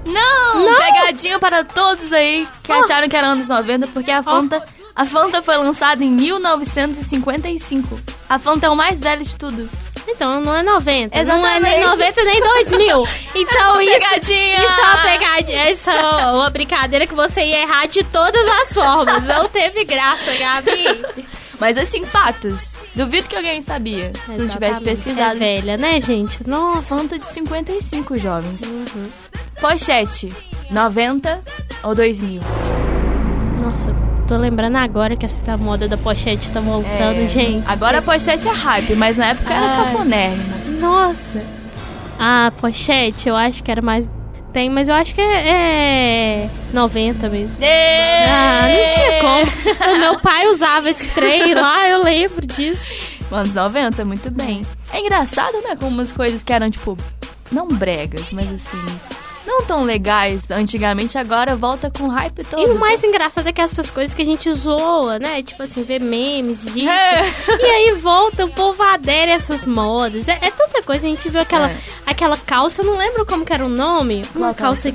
[0.06, 0.56] Não!
[0.66, 0.76] Não!
[0.78, 4.64] Pegadinha para todos aí que acharam que era anos 90, porque a Fanta,
[4.98, 8.00] a Fanta foi lançada em 1955.
[8.28, 9.70] A Fanta é o mais velho de tudo.
[10.08, 11.24] Então não é 90.
[11.24, 11.62] Não é Exatamente.
[11.62, 13.04] nem 90 nem 2000.
[13.36, 14.00] Então isso.
[14.10, 14.56] Pegadinha!
[14.66, 15.72] Isso é uma pegadinha.
[15.72, 19.24] Isso é uma brincadeira que você ia errar de todas as formas.
[19.26, 21.26] Não teve graça, Gabi.
[21.60, 22.74] Mas assim, fatos.
[22.96, 24.12] Duvido que alguém sabia.
[24.26, 24.84] Se não tivesse Exatamente.
[24.84, 25.36] pesquisado.
[25.36, 26.48] É velha, né, gente?
[26.48, 26.82] Nossa.
[26.82, 28.62] Fanta de 55, jovens.
[29.62, 30.34] Pochete,
[30.72, 31.40] 90
[31.84, 32.42] ou 2000?
[33.62, 33.92] Nossa,
[34.28, 37.64] tô lembrando agora que essa moda da pochete tá voltando, É, gente.
[37.68, 39.78] Agora a pochete é hype, mas na época era Ai.
[39.86, 40.80] cafonérrimo.
[40.80, 41.42] Nossa.
[42.20, 44.10] Ah, pochete, eu acho que era mais.
[44.52, 47.56] Tem, mas eu acho que é, é 90 mesmo.
[48.30, 49.92] Ah, não tinha como.
[49.94, 52.84] O meu pai usava esse trem lá, eu lembro disso.
[53.32, 54.62] Anos 90, muito bem.
[54.92, 55.76] É engraçado, né?
[55.78, 56.98] Como umas coisas que eram, tipo,
[57.52, 58.84] não bregas, mas assim,
[59.48, 62.62] não tão legais antigamente, agora volta com hype todo.
[62.62, 65.42] E o mais engraçado é que essas coisas que a gente zoa, né?
[65.42, 66.90] Tipo assim, ver memes disso.
[66.90, 67.24] É.
[67.60, 70.28] E aí volta, o povo adere a essas modas.
[70.28, 71.78] É, é tanta coisa, a gente viu aquela, É.
[72.06, 74.22] aquela calça, eu não lembro como que era o nome.
[74.36, 74.92] Uma Qual calça.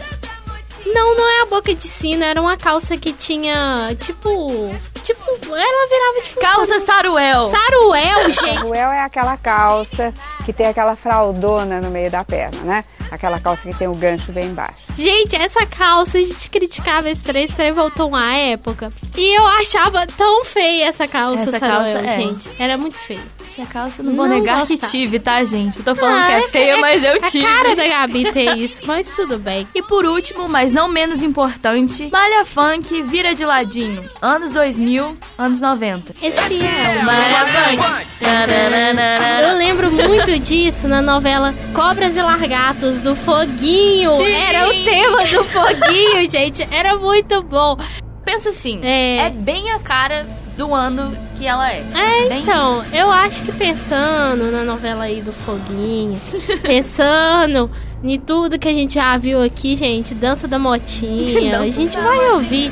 [0.84, 4.68] Não, não é a boca de sino, era uma calça que tinha, tipo.
[5.04, 5.21] Tipo,
[5.54, 6.40] ela virava tipo.
[6.40, 7.50] Calça Saruel.
[7.50, 8.62] Saruel, gente.
[8.66, 10.12] Ruel é aquela calça
[10.44, 12.84] que tem aquela fraldona no meio da perna, né?
[13.10, 14.74] Aquela calça que tem o gancho bem baixo.
[14.96, 18.90] Gente, essa calça, a gente criticava esse trem, esse trem voltou uma época.
[19.16, 22.16] E eu achava tão feia essa calça, Essa Saruel, calça, é.
[22.16, 22.50] gente.
[22.58, 23.20] Era muito feia.
[23.46, 25.78] Essa calça, não vou Não negar que tive, tá, gente?
[25.78, 27.44] Eu tô falando Ah, que é feia, mas eu a tive.
[27.46, 29.68] cara da Gabi ter isso, mas tudo bem.
[29.74, 34.02] E por último, mas não menos importante, Malha Funk vira de ladinho.
[34.22, 36.14] Anos 2000, anos 90.
[36.22, 38.02] Esse é o Malha Funk.
[39.42, 44.16] Eu lembro muito disso na novela Cobras e Largatos do Foguinho.
[44.18, 44.32] Sim.
[44.32, 46.66] Era o tema do Foguinho, gente.
[46.70, 47.76] Era muito bom.
[48.24, 49.26] Pensa assim, É.
[49.26, 51.82] é bem a cara do ano que ela é.
[51.94, 56.20] É, Bem- então, eu acho que pensando na novela aí do Foguinho,
[56.62, 57.70] pensando
[58.04, 61.96] em tudo que a gente já viu aqui, gente, Dança da Motinha, a Dança gente
[61.96, 62.70] da vai ouvir.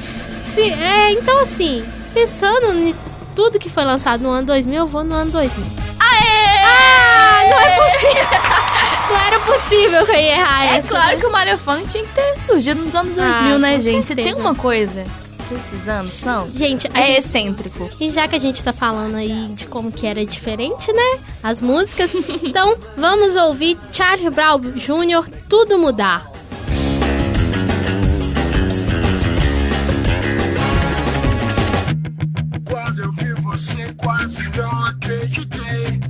[0.54, 2.94] Se, é, então assim, pensando em
[3.34, 5.64] tudo que foi lançado no ano 2000, eu vou no ano 2000.
[6.00, 6.58] Aê!
[6.64, 8.40] Ah, não é possível!
[9.10, 11.16] não era possível que eu ia errar É essa, claro né?
[11.20, 14.06] que o Malha Funk tinha que ter surgido nos anos 2000, Ah, né, gente?
[14.06, 14.36] Se tem certeza.
[14.48, 15.04] uma coisa
[15.48, 17.90] que esses anos são, Gente, é gente excêntrico.
[18.00, 21.18] E já que a gente tá falando aí de como que era diferente, né?
[21.42, 22.12] As músicas.
[22.44, 25.28] então, vamos ouvir Charlie Brown Jr.
[25.48, 26.29] Tudo Mudar.
[33.50, 36.00] Você, quase não acreditei.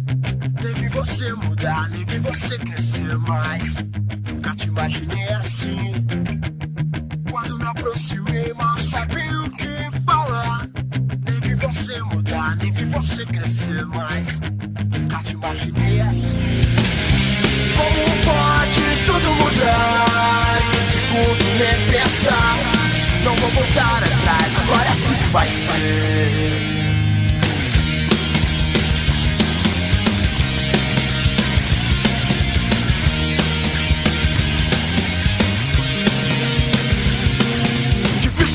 [0.62, 3.78] Nem vi você mudar, nem vi você crescer mais.
[4.28, 6.06] Nunca te imaginei assim.
[7.30, 10.68] Quando me aproximei, mal sabia o que falar.
[11.26, 14.40] Nem vi você mudar, nem vi você crescer mais.
[14.40, 16.36] Nunca te imaginei assim.
[17.74, 20.58] Como pode tudo mudar?
[20.68, 22.56] Um segundo nem pensar.
[23.24, 26.79] Não vou voltar atrás, agora que vai ser.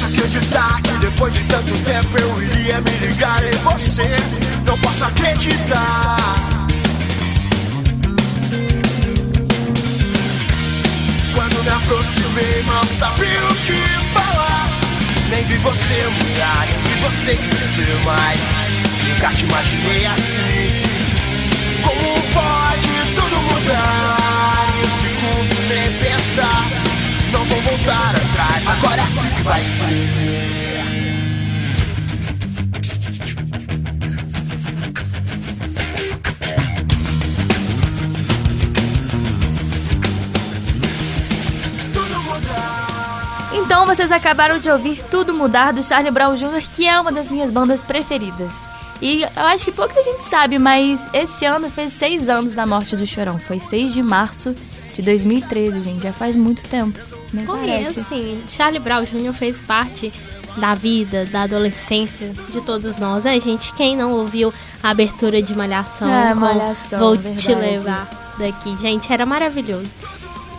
[0.06, 4.04] Difícil acreditar que depois de tanto tempo eu iria me ligar em você.
[4.68, 6.18] Não posso acreditar.
[11.34, 13.82] Quando me aproximei, mal sabia o que
[14.13, 14.70] falar.
[15.30, 18.41] Nem vi você mudar, nem vi você crescer mais.
[19.08, 20.82] Nunca te imaginei assim.
[21.82, 24.68] Como pode tudo mudar?
[24.76, 26.85] Em um segundo nem pensar.
[27.36, 30.45] Não vou voltar atrás, agora é assim que vai ser.
[43.54, 47.28] Então vocês acabaram de ouvir Tudo Mudar do Charlie Brown Jr., que é uma das
[47.28, 48.63] minhas bandas preferidas.
[49.02, 52.95] E eu acho que pouca gente sabe, mas esse ano fez seis anos da morte
[52.95, 53.38] do Chorão.
[53.38, 54.56] Foi 6 de março
[54.95, 56.03] de 2013, gente.
[56.03, 56.97] Já faz muito tempo.
[57.34, 57.99] Nem parece.
[57.99, 59.34] assim, Charlie Brown Jr.
[59.34, 60.12] fez parte
[60.58, 63.74] da vida, da adolescência de todos nós, né, gente?
[63.74, 66.09] Quem não ouviu a abertura de Malhação?
[66.09, 67.41] É, Malhação, Vou verdade.
[67.43, 68.76] te levar daqui.
[68.78, 69.89] Gente, era maravilhoso.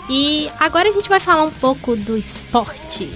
[0.09, 3.11] E agora a gente vai falar um pouco do esporte.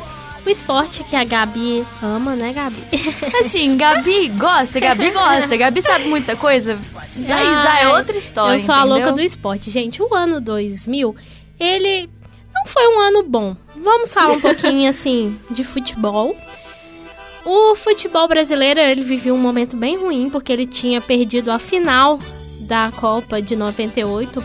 [0.45, 2.77] O esporte que a Gabi ama, né, Gabi?
[3.41, 5.57] Assim, Gabi gosta, Gabi gosta.
[5.57, 6.79] Gabi sabe muita coisa.
[7.15, 8.57] Daí já é outra história.
[8.57, 9.15] Eu sou a louca entendeu?
[9.17, 9.71] do esporte.
[9.71, 11.15] Gente, o ano 2000,
[11.59, 12.09] ele
[12.55, 13.55] não foi um ano bom.
[13.77, 16.35] Vamos falar um pouquinho, assim, de futebol.
[17.45, 22.19] O futebol brasileiro, ele viveu um momento bem ruim, porque ele tinha perdido a final
[22.61, 24.43] da Copa de 98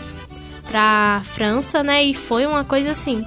[0.68, 2.04] pra França, né?
[2.04, 3.24] E foi uma coisa assim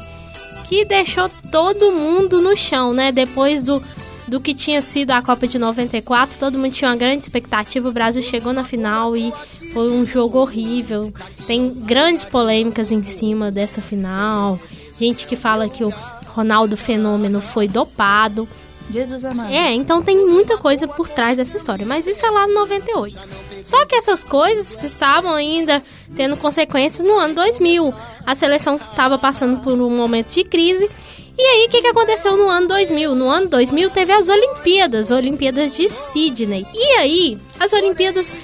[0.69, 3.11] que deixou todo mundo no chão, né?
[3.11, 3.81] Depois do,
[4.27, 7.89] do que tinha sido a Copa de 94, todo mundo tinha uma grande expectativa.
[7.89, 9.33] O Brasil chegou na final e
[9.73, 11.11] foi um jogo horrível.
[11.47, 14.59] Tem grandes polêmicas em cima dessa final.
[14.99, 15.91] Gente que fala que o
[16.27, 18.47] Ronaldo Fenômeno foi dopado.
[18.91, 19.51] Jesus amado.
[19.53, 23.19] É, então tem muita coisa por trás dessa história, mas isso é lá no 98.
[23.63, 25.83] Só que essas coisas estavam ainda
[26.15, 27.93] tendo consequências no ano 2000.
[28.25, 30.89] A seleção estava passando por um momento de crise.
[31.37, 33.15] E aí, o que, que aconteceu no ano 2000?
[33.15, 36.65] No ano 2000 teve as Olimpíadas, Olimpíadas de Sydney.
[36.73, 38.35] E aí, as Olimpíadas,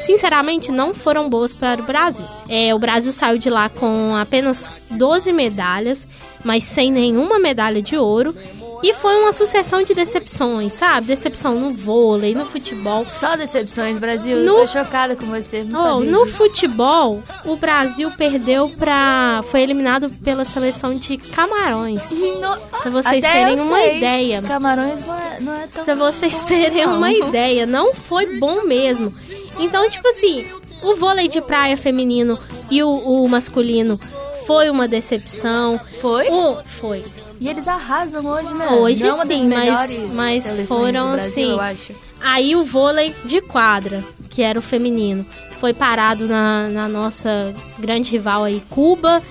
[0.00, 2.24] sinceramente, não foram boas para o Brasil.
[2.48, 6.08] É, o Brasil saiu de lá com apenas 12 medalhas,
[6.44, 8.34] mas sem nenhuma medalha de ouro.
[8.82, 11.08] E foi uma sucessão de decepções, sabe?
[11.08, 13.04] Decepção no vôlei, no futebol.
[13.04, 14.38] Só decepções, Brasil.
[14.38, 15.62] No- Tô chocada com você.
[15.62, 16.36] Não Oh, no disso.
[16.38, 19.44] futebol, o Brasil perdeu pra.
[19.50, 22.10] Foi eliminado pela seleção de Camarões.
[22.40, 23.96] No- Pra vocês Até terem uma sei.
[23.98, 24.40] ideia.
[24.42, 25.84] Camarões não é, não é tão.
[25.84, 26.96] Pra vocês bom, terem não.
[26.96, 29.14] uma ideia, não foi bom mesmo.
[29.58, 30.46] Então, tipo assim,
[30.82, 32.38] o vôlei de praia feminino
[32.70, 34.00] e o, o masculino
[34.46, 35.78] foi uma decepção.
[36.00, 36.28] Foi?
[36.30, 37.04] O, foi.
[37.40, 38.68] E eles arrasam hoje, né?
[38.68, 41.94] Hoje Não sim, mas- mas foram, Brasil, assim.
[42.20, 45.24] Aí o vôlei de quadra, que era o feminino,
[45.58, 49.22] foi parado na, na nossa grande rival aí, Cuba.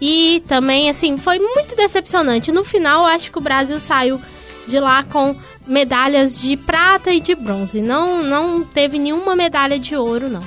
[0.00, 2.52] E também, assim, foi muito decepcionante.
[2.52, 4.20] No final, eu acho que o Brasil saiu
[4.68, 5.34] de lá com
[5.66, 7.80] medalhas de prata e de bronze.
[7.80, 10.42] Não, não teve nenhuma medalha de ouro, não.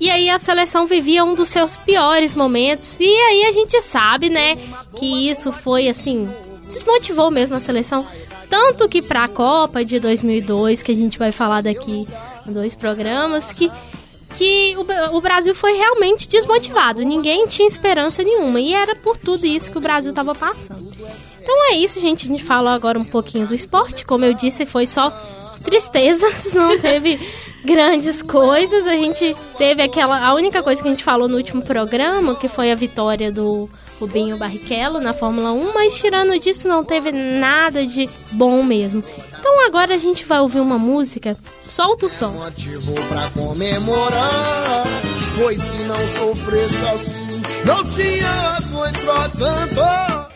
[0.00, 2.96] E aí a seleção vivia um dos seus piores momentos.
[3.00, 4.56] E aí a gente sabe, né,
[4.98, 6.28] que isso foi assim,
[6.68, 8.06] desmotivou mesmo a seleção.
[8.48, 12.06] Tanto que pra Copa de 2002, que a gente vai falar daqui
[12.46, 13.70] em dois programas, que,
[14.36, 17.02] que o, o Brasil foi realmente desmotivado.
[17.02, 18.60] Ninguém tinha esperança nenhuma.
[18.60, 20.90] E era por tudo isso que o Brasil tava passando.
[21.40, 22.26] Então é isso, gente.
[22.26, 24.04] A gente falou agora um pouquinho do esporte.
[24.04, 25.10] Como eu disse, foi só
[25.64, 27.18] tristezas, não teve
[27.64, 28.86] grandes coisas.
[28.86, 30.24] A gente teve aquela.
[30.24, 33.68] A única coisa que a gente falou no último programa, que foi a vitória do
[34.00, 39.02] Rubinho Barrichello na Fórmula 1, mas tirando disso, não teve nada de bom mesmo.
[39.38, 41.36] Então agora a gente vai ouvir uma música.
[41.60, 42.34] Solta o som.
[43.34, 44.84] comemorar.
[45.38, 50.33] Pois se não sofresse assim, não tinha razões pra tanto.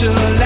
[0.00, 0.39] should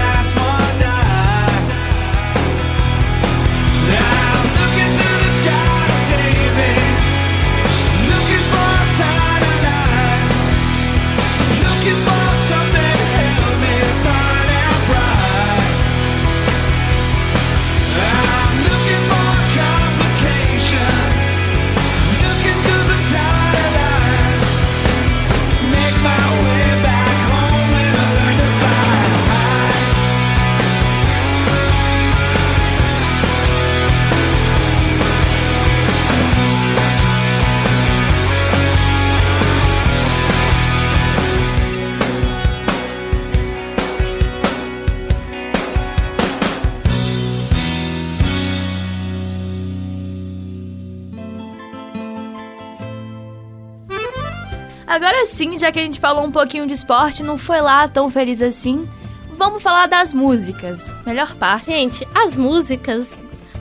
[55.65, 58.87] já que a gente falou um pouquinho de esporte, não foi lá tão feliz assim.
[59.33, 60.87] Vamos falar das músicas.
[61.07, 61.67] Melhor parte.
[61.67, 63.19] Gente, as músicas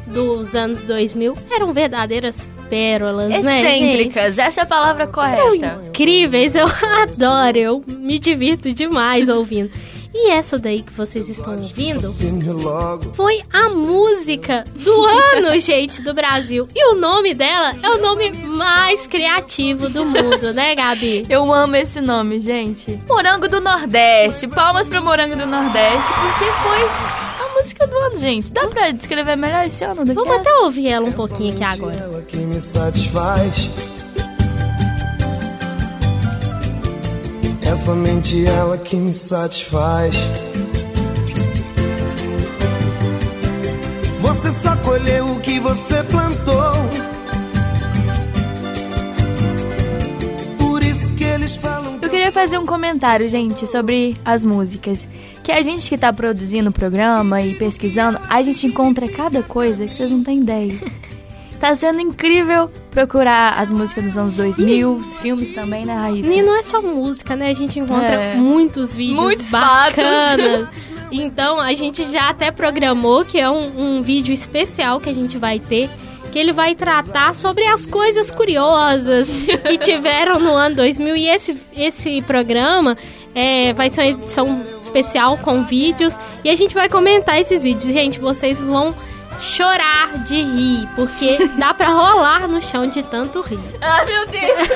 [0.07, 3.61] dos anos 2000 eram verdadeiras pérolas, né?
[3.61, 5.81] Excêntricas, essa é a palavra Eram correta.
[5.87, 6.65] incríveis, eu
[7.03, 9.71] adoro, eu me divirto demais ouvindo.
[10.15, 12.13] E essa daí que vocês estão ouvindo
[13.15, 15.05] foi a música do
[15.35, 16.67] ano, gente, do Brasil.
[16.75, 21.25] E o nome dela é o nome mais criativo do mundo, né, Gabi?
[21.27, 22.99] Eu amo esse nome, gente.
[23.09, 24.47] Morango do Nordeste.
[24.47, 28.53] Palmas pro Morango do Nordeste, porque foi a música do ano, gente.
[28.53, 30.41] Dá pra descrever melhor esse ano do que Vamos essa?
[30.41, 31.95] até ouvir ela um pouquinho aqui agora.
[31.97, 33.69] Ela que me satisfaz.
[37.73, 40.15] É somente ela que me satisfaz.
[44.19, 46.73] Você só colheu o que você plantou.
[50.59, 55.07] Por isso que eles falam Eu queria fazer um comentário, gente, sobre as músicas.
[55.43, 59.87] Que a gente que tá produzindo o programa e pesquisando, a gente encontra cada coisa
[59.87, 60.75] que vocês não têm ideia.
[61.63, 66.29] Tá sendo incrível procurar as músicas dos anos 2000, os filmes também, né, Raíssa?
[66.29, 67.51] E não é só música, né?
[67.51, 68.33] A gente encontra É.
[68.35, 70.67] muitos vídeos Muitos bacanas.
[71.09, 75.37] Então a gente já até programou que é um, um vídeo especial que a gente
[75.37, 75.89] vai ter.
[76.33, 79.29] Que ele vai tratar sobre as coisas curiosas
[79.65, 81.15] que tiveram no ano 2000.
[81.15, 82.97] E esse, esse programa
[83.33, 86.13] é, vai ser uma edição especial com vídeos.
[86.43, 87.93] E a gente vai comentar esses vídeos.
[87.93, 88.93] Gente, vocês vão
[89.41, 90.87] chorar de rir.
[90.95, 93.59] Porque dá pra rolar no chão de tanto rir.
[93.81, 94.67] Ah, meu Deus!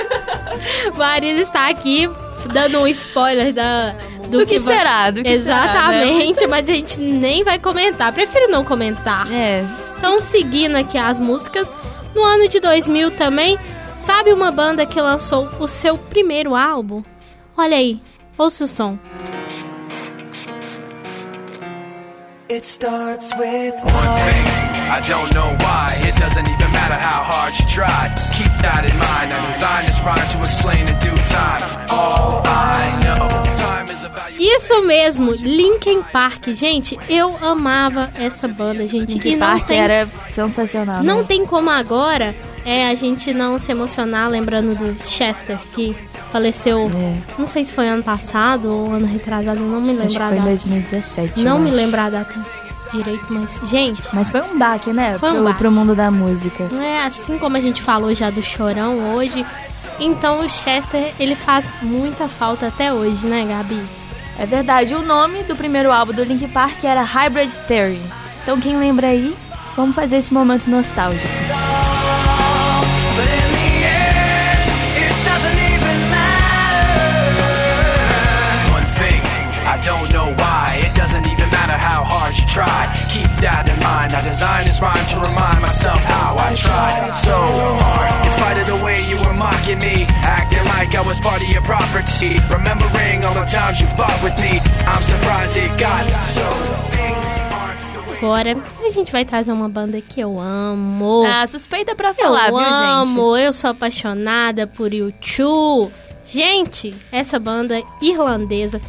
[0.97, 2.09] Marisa está aqui
[2.53, 3.91] dando um spoiler da,
[4.29, 6.51] do, Do que vai- será, do que Exatamente, será, né?
[6.51, 8.11] mas a gente nem vai comentar.
[8.13, 9.31] Prefiro não comentar.
[9.31, 9.63] É,
[9.97, 11.75] Então, seguindo aqui as músicas,
[12.15, 13.57] no ano de 2000 também,
[13.95, 17.03] sabe uma banda que lançou o seu primeiro álbum?
[17.57, 17.99] Olha aí,
[18.37, 18.97] ouça o som.
[22.49, 24.45] It starts with One thing,
[24.87, 25.91] I don't know why.
[26.07, 28.07] It doesn't even matter how hard you try.
[28.37, 29.33] Keep that in mind.
[29.33, 31.61] I designed this rhyme to explain in due time.
[31.89, 33.27] All I know,
[33.57, 34.39] time is about you.
[34.39, 36.53] Isso mesmo, Linkin Park.
[36.53, 39.15] Gente, eu amava essa banda, gente.
[39.15, 41.03] Linkin Park tem era sensacional.
[41.03, 41.25] Não né?
[41.27, 42.33] tem como agora
[42.69, 45.95] é a gente não se emocionar lembrando do Chester, que
[46.31, 47.17] faleceu, É.
[47.39, 50.27] não sei se foi ano passado ou ano retrasado, não me Acho lembro que a
[50.27, 50.49] foi em data.
[50.49, 51.43] 2017.
[51.43, 51.77] Não me acho.
[51.77, 52.45] lembro a data
[52.93, 55.17] direito, mas, gente, Mas foi um baque, né?
[55.19, 55.57] Foi um pro, baque.
[55.59, 56.67] pro mundo da música.
[56.71, 59.45] não é assim como a gente falou já do Chorão hoje.
[59.99, 63.81] Então o Chester, ele faz muita falta até hoje, né, Gabi?
[64.39, 68.01] É verdade, o nome do primeiro álbum do Linkin Park era Hybrid Theory.
[68.43, 69.35] Então quem lembra aí,
[69.75, 71.27] vamos fazer esse momento nostálgico.
[82.57, 82.81] Try.
[83.13, 84.09] Keep that in mind.
[84.17, 88.25] I designed this rhyme to remind myself how I tried so hard.
[88.25, 91.49] In spite of the way you were mocking me, acting like I was part of
[91.53, 92.33] your property.
[92.49, 94.57] Remembering all the times you fought with me,
[94.89, 96.03] I'm surprised it got
[96.33, 96.47] so.
[98.17, 101.23] Agora a gente vai trazer uma banda que eu amo.
[101.27, 102.73] Ah, suspeita pra Eu falar, viu, gente?
[102.73, 105.91] amo, eu sou apaixonada por U2.
[106.25, 108.81] Gente, essa banda irlandesa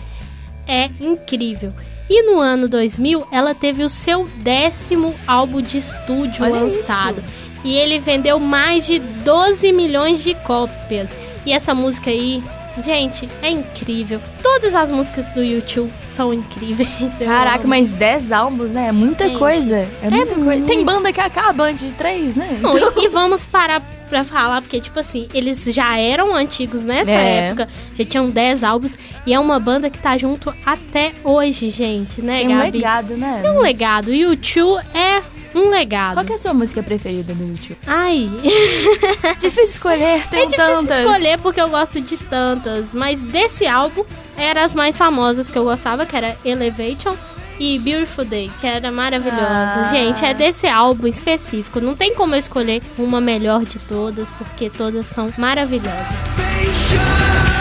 [0.67, 1.75] é incrível.
[2.11, 7.23] E no ano 2000, ela teve o seu décimo álbum de estúdio Olha lançado.
[7.65, 11.11] E ele vendeu mais de 12 milhões de cópias.
[11.45, 12.43] E essa música aí,
[12.85, 14.21] gente, é incrível.
[14.43, 16.89] Todas as músicas do YouTube são incríveis.
[17.19, 18.89] Caraca, mas 10 álbuns, né?
[18.89, 19.87] É muita Gente, coisa.
[20.03, 20.45] É muita coisa.
[20.45, 20.67] muito.
[20.67, 22.59] Tem banda que acaba antes de 3, né?
[22.63, 27.11] Não, e, e vamos parar pra falar, porque, tipo assim, eles já eram antigos nessa
[27.13, 27.49] É.
[27.49, 28.97] época, já tinham 10 álbuns,
[29.27, 32.71] e é uma banda que tá junto até hoje, gente, né, Tem um Gabi?
[32.79, 33.43] legado, né?
[33.45, 34.13] É um legado.
[34.13, 35.23] E o Tio é
[35.55, 36.15] um legado.
[36.15, 37.79] Qual que é a sua música preferida do YouTube?
[37.87, 38.29] Ai.
[39.41, 40.99] Difícil escolher, tem é difícil tantas.
[41.01, 44.05] escolher porque eu gosto de tantas, mas desse álbum
[44.37, 47.15] eram as mais famosas que eu gostava, que era Elevation
[47.59, 49.41] e Beautiful Day, que era maravilhosa.
[49.41, 49.89] Ah.
[49.91, 51.81] Gente, é desse álbum específico.
[51.81, 56.07] Não tem como eu escolher uma melhor de todas, porque todas são maravilhosas.
[57.55, 57.58] A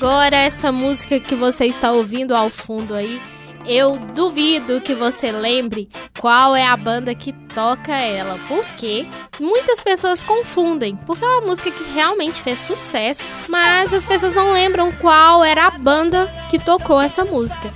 [0.00, 3.20] agora, essa música que você está ouvindo ao fundo aí,
[3.66, 9.06] eu duvido que você lembre qual é a banda que toca ela, porque
[9.38, 14.54] muitas pessoas confundem, porque é uma música que realmente fez sucesso, mas as pessoas não
[14.54, 17.70] lembram qual era a banda que tocou essa música.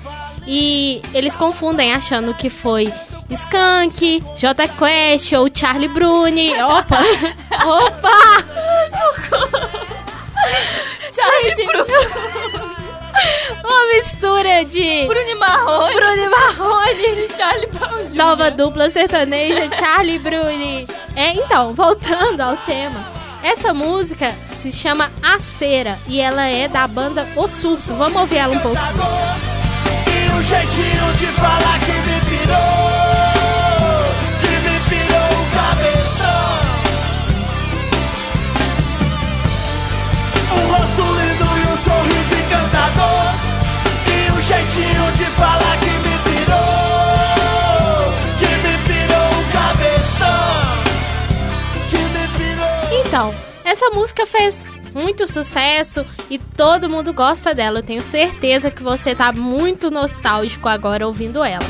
[0.47, 2.91] E eles confundem achando que foi
[3.29, 6.55] Skank, J Quest ou Charlie Bruni.
[6.55, 7.01] Opa!
[7.69, 8.45] Opa!
[11.15, 11.93] Charlie Bruni.
[13.63, 15.95] Uma mistura de Bruno Marrone.
[15.95, 18.15] Bruno Marrone, Charlie Brown Jr.
[18.17, 20.87] nova dupla sertaneja, Charlie Bruni.
[21.15, 23.01] É, então, voltando ao tema.
[23.43, 27.95] Essa música se chama A Cera e ela é da banda O Surto.
[27.95, 28.79] Vamos ouvir ela um pouco.
[30.09, 33.04] E um jeitinho de falar que me pirou,
[53.75, 54.65] essa música fez
[54.95, 57.81] muito sucesso e todo mundo gosta dela.
[57.81, 61.67] Eu tenho certeza que você tá muito nostálgico agora ouvindo ela.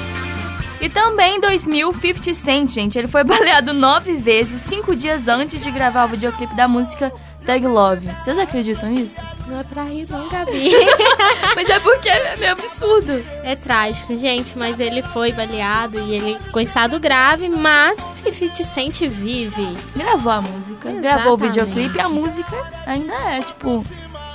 [0.82, 5.64] E também em 2000, 50 Cent, gente, ele foi baleado nove vezes, cinco dias antes
[5.64, 7.10] de gravar o videoclipe da música
[7.44, 8.08] Thug Love.
[8.22, 9.20] Vocês acreditam nisso?
[9.46, 10.70] Não é pra rir não, Gabi.
[11.54, 13.24] Mas é porque é meio absurdo.
[13.42, 18.64] É trágico, gente, mas ele foi baleado e ele ficou em estado grave, mas 50
[18.64, 19.76] Cent vive.
[19.94, 21.02] Gravou a música, Exatamente.
[21.02, 23.84] gravou o videoclipe e a música ainda é, tipo,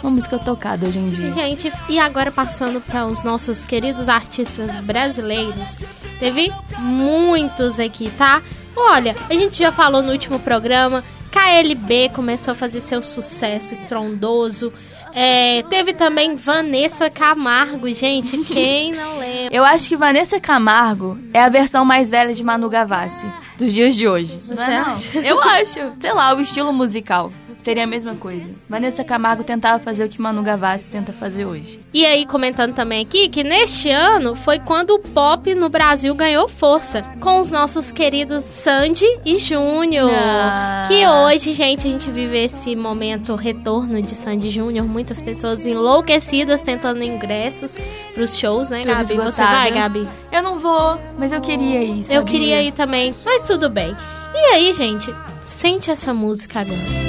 [0.01, 1.32] uma música tocada hoje em dia.
[1.32, 5.78] Gente, e agora passando para os nossos queridos artistas brasileiros,
[6.20, 8.41] teve muitos aqui, tá?
[8.76, 14.71] Olha, a gente já falou no último programa, KLB começou a fazer seu sucesso estrondoso.
[15.13, 19.55] É, teve também Vanessa Camargo, gente, quem não lembra?
[19.55, 23.25] Eu acho que Vanessa Camargo é a versão mais velha de Manu Gavassi
[23.57, 24.38] dos dias de hoje.
[24.55, 25.21] Não é, não?
[25.23, 25.80] Eu acho.
[25.99, 27.32] Sei lá, o estilo musical.
[27.60, 28.55] Seria a mesma coisa.
[28.70, 31.80] Vanessa Camargo tentava fazer o que Manu Gavassi tenta fazer hoje.
[31.93, 36.47] E aí, comentando também aqui, que neste ano foi quando o pop no Brasil ganhou
[36.47, 40.10] força, com os nossos queridos Sandy e Júnior.
[40.14, 40.86] Ah.
[40.88, 46.62] Que hoje, gente, a gente vive esse momento retorno de Sandy Júnior, muitas pessoas enlouquecidas
[46.62, 47.76] tentando ingressos
[48.14, 49.05] pros shows, né, Tudo Gabi?
[49.05, 49.51] Você esgotado.
[49.51, 50.07] vai, Gabi?
[50.32, 51.99] Eu não vou, mas eu queria ir.
[51.99, 52.24] Eu sabia?
[52.24, 53.93] queria ir também, mas tudo bem.
[54.34, 57.09] E aí, gente, sente essa música agora.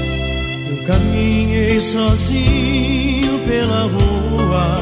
[0.71, 4.77] Eu caminhei sozinho pela rua.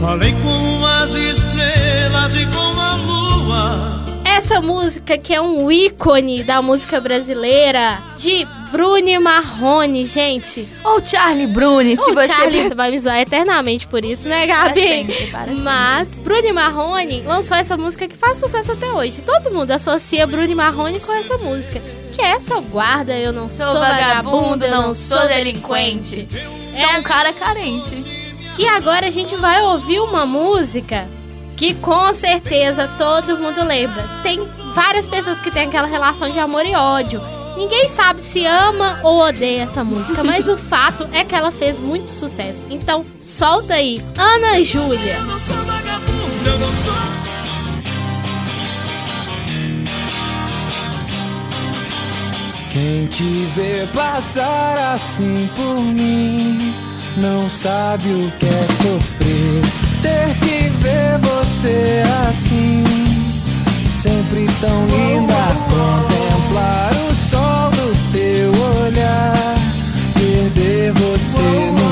[0.00, 4.04] Falei com as estrelas e com a lua.
[4.24, 10.68] Essa música que é um ícone da música brasileira de Bruni Marrone, gente.
[10.82, 12.26] Ou Charlie Bruni, se o você...
[12.26, 14.80] Charlie vai me zoar eternamente por isso, né, Gabi?
[14.82, 15.60] sempre, para sempre.
[15.62, 19.22] Mas Bruni Marrone lançou essa música que faz sucesso até hoje.
[19.22, 21.80] Todo mundo associa Bruni Marrone com essa música.
[22.16, 26.26] Que é só guarda, eu não sou, Sou vagabundo, não sou delinquente.
[26.80, 26.98] Sou É.
[26.98, 27.94] um cara carente.
[28.58, 31.06] E agora a gente vai ouvir uma música
[31.56, 34.02] que com certeza todo mundo lembra.
[34.22, 34.40] Tem
[34.74, 37.20] várias pessoas que têm aquela relação de amor e ódio.
[37.56, 41.78] Ninguém sabe se ama ou odeia essa música, mas o fato é que ela fez
[41.78, 42.62] muito sucesso.
[42.70, 45.16] Então, solta aí, Ana Júlia.
[45.16, 47.25] Eu não sou vagabundo, eu não sou.
[52.76, 56.74] Quem te vê passar assim por mim
[57.16, 59.62] não sabe o que é sofrer.
[60.02, 62.84] Ter que ver você assim,
[63.92, 65.56] sempre tão linda.
[65.70, 68.52] Contemplar o sol do teu
[68.84, 69.56] olhar,
[70.12, 71.85] perder você no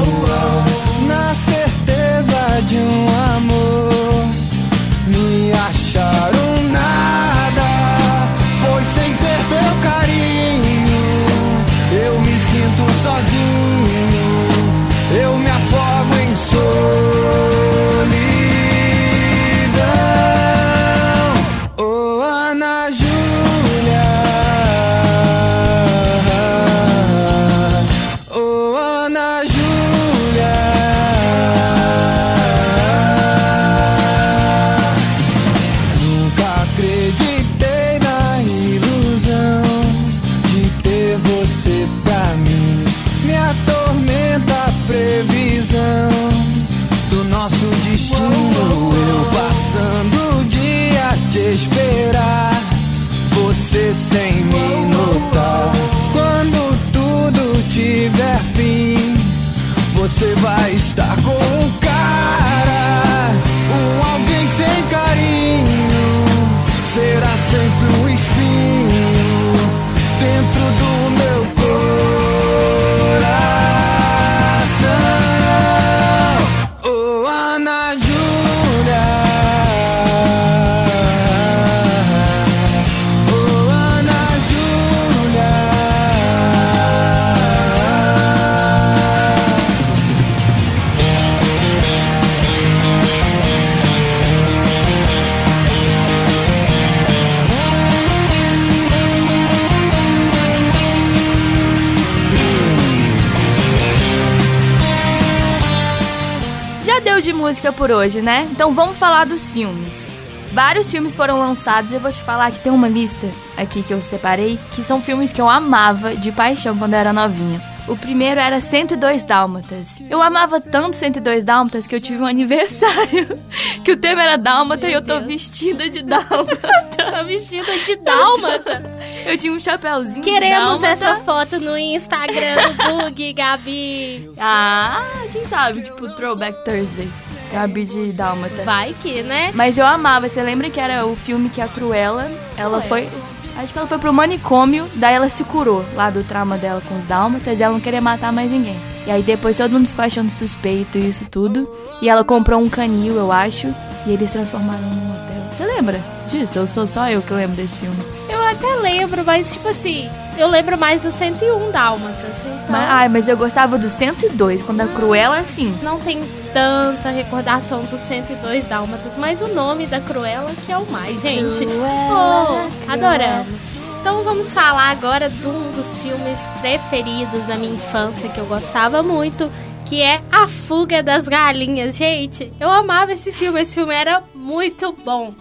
[107.45, 108.49] música por hoje, né?
[108.51, 110.09] Então vamos falar dos filmes.
[110.55, 113.93] Vários filmes foram lançados e eu vou te falar que tem uma lista aqui que
[113.93, 117.61] eu separei que são filmes que eu amava de paixão quando eu era novinha.
[117.87, 120.01] O primeiro era 102 Dálmatas.
[120.09, 123.39] Eu amava tanto 102 Dálmatas que eu tive um aniversário
[123.85, 126.67] que o tema era Dálmata e eu tô vestida de Dálmata.
[126.97, 128.83] Tá vestida de dálmata?
[129.27, 130.87] Eu tinha um chapéuzinho de Queremos dálmata.
[130.89, 134.31] essa foto no Instagram do Bug, Gabi.
[134.39, 135.83] Ah, quem sabe?
[135.83, 137.09] Tipo, Throwback Thursday.
[137.55, 138.63] Gabi de Dálmata.
[138.65, 139.51] Vai que, né?
[139.55, 140.29] Mas eu amava.
[140.29, 143.09] Você lembra que era o filme que a Cruella, ela foi...
[143.57, 146.97] Acho que ela foi pro manicômio, daí ela se curou lá do trauma dela com
[146.97, 148.77] os dálmatas e ela não queria matar mais ninguém.
[149.07, 151.69] E aí depois todo mundo ficou achando suspeito e isso tudo.
[152.03, 153.73] E ela comprou um canil, eu acho,
[154.07, 155.43] e eles transformaram num hotel.
[155.57, 156.59] Você lembra disso?
[156.59, 157.97] Eu sou só eu que lembro desse filme.
[158.29, 162.35] Eu até lembro, mas tipo assim, eu lembro mais do 101 Dálmatas.
[162.65, 165.77] Então, Mas, ai, mas eu gostava do 102, quando a Cruella, assim...
[165.83, 166.21] não tem
[166.53, 171.67] tanta recordação do 102 Dálmatas, mas o nome da Cruella que é o mais, gente.
[171.67, 173.85] Cruella, Oh, adoramos.
[174.01, 179.03] Então vamos falar agora de um dos filmes preferidos da minha infância que eu gostava
[179.03, 179.51] muito,
[179.87, 181.97] que é A Fuga das Galinhas.
[181.97, 185.35] Gente, eu amava esse filme, esse filme era muito bom.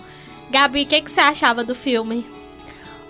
[0.49, 2.25] Gabi, o que, que você achava do filme?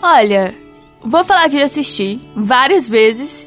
[0.02, 0.54] Olha,
[1.02, 3.46] vou falar que já assisti várias vezes,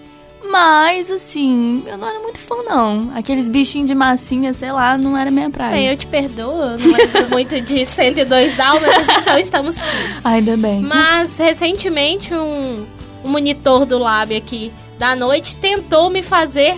[0.51, 3.12] mas assim, eu não era muito fã não.
[3.14, 5.72] Aqueles bichinhos de massinha, sei lá, não era minha praia.
[5.72, 10.24] Bem, eu te perdoo, eu não lembro muito de 102 Dálmatas, então estamos quites.
[10.26, 10.80] Ainda bem.
[10.80, 12.86] Mas recentemente um,
[13.24, 16.76] um monitor do Lab aqui da noite tentou me fazer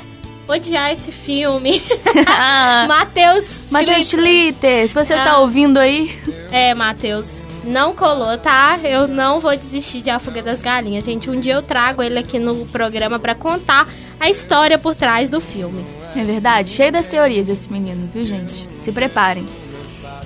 [0.48, 1.82] odiar esse filme.
[2.88, 4.88] Matheus Matheus Schlitter.
[4.88, 5.24] Se você Ah.
[5.24, 6.10] tá ouvindo aí,
[6.50, 7.42] É, Matheus.
[7.68, 8.80] Não colou, tá?
[8.82, 11.28] Eu não vou desistir de A Fuga das Galinhas, gente.
[11.28, 13.86] Um dia eu trago ele aqui no programa pra contar
[14.18, 15.84] a história por trás do filme.
[16.16, 18.66] é verdade, cheio das teorias esse menino, viu gente?
[18.80, 19.44] Se preparem.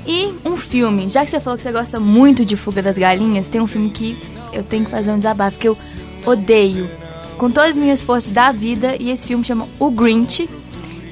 [0.07, 3.49] E um filme, já que você falou que você gosta muito de Fuga das Galinhas,
[3.49, 4.17] tem um filme que
[4.53, 5.77] eu tenho que fazer um desabafo, que eu
[6.25, 6.89] odeio
[7.37, 10.49] com todas as minhas forças da vida, e esse filme chama O Grinch.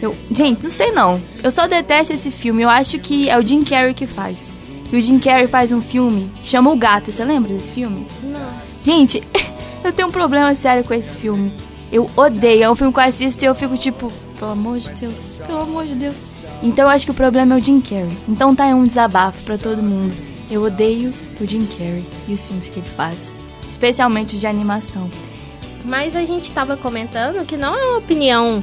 [0.01, 1.21] Eu, gente, não sei não.
[1.43, 2.63] Eu só detesto esse filme.
[2.63, 4.60] Eu acho que é o Jim Carrey que faz.
[4.93, 7.13] E o Jim Carrey faz um filme que chama O Gato.
[7.13, 8.07] Você lembra desse filme?
[8.23, 8.41] Não.
[8.85, 9.23] Gente,
[9.85, 11.53] eu tenho um problema sério com esse filme.
[11.93, 12.65] Eu odeio.
[12.65, 15.61] É um filme que eu assisto e eu fico tipo, pelo amor de Deus, pelo
[15.61, 16.17] amor de Deus.
[16.63, 18.11] Então eu acho que o problema é o Jim Carrey.
[18.29, 20.15] Então tá aí um desabafo pra todo mundo.
[20.51, 23.33] Eu odeio o Jim Carrey e os filmes que ele faz.
[23.69, 25.09] Especialmente os de animação.
[25.85, 28.63] Mas a gente tava comentando que não é uma opinião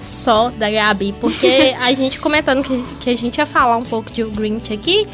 [0.00, 4.10] só da Gabi, porque a gente comentando que, que a gente ia falar um pouco
[4.10, 5.06] de O Grinch aqui,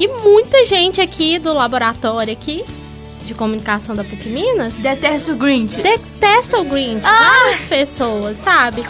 [0.00, 2.64] e muita gente aqui do laboratório aqui,
[3.26, 5.80] de comunicação da PUC Minas, Detesto o Grinch.
[5.80, 7.02] detesta o Grinch.
[7.02, 8.84] Várias pessoas, sabe?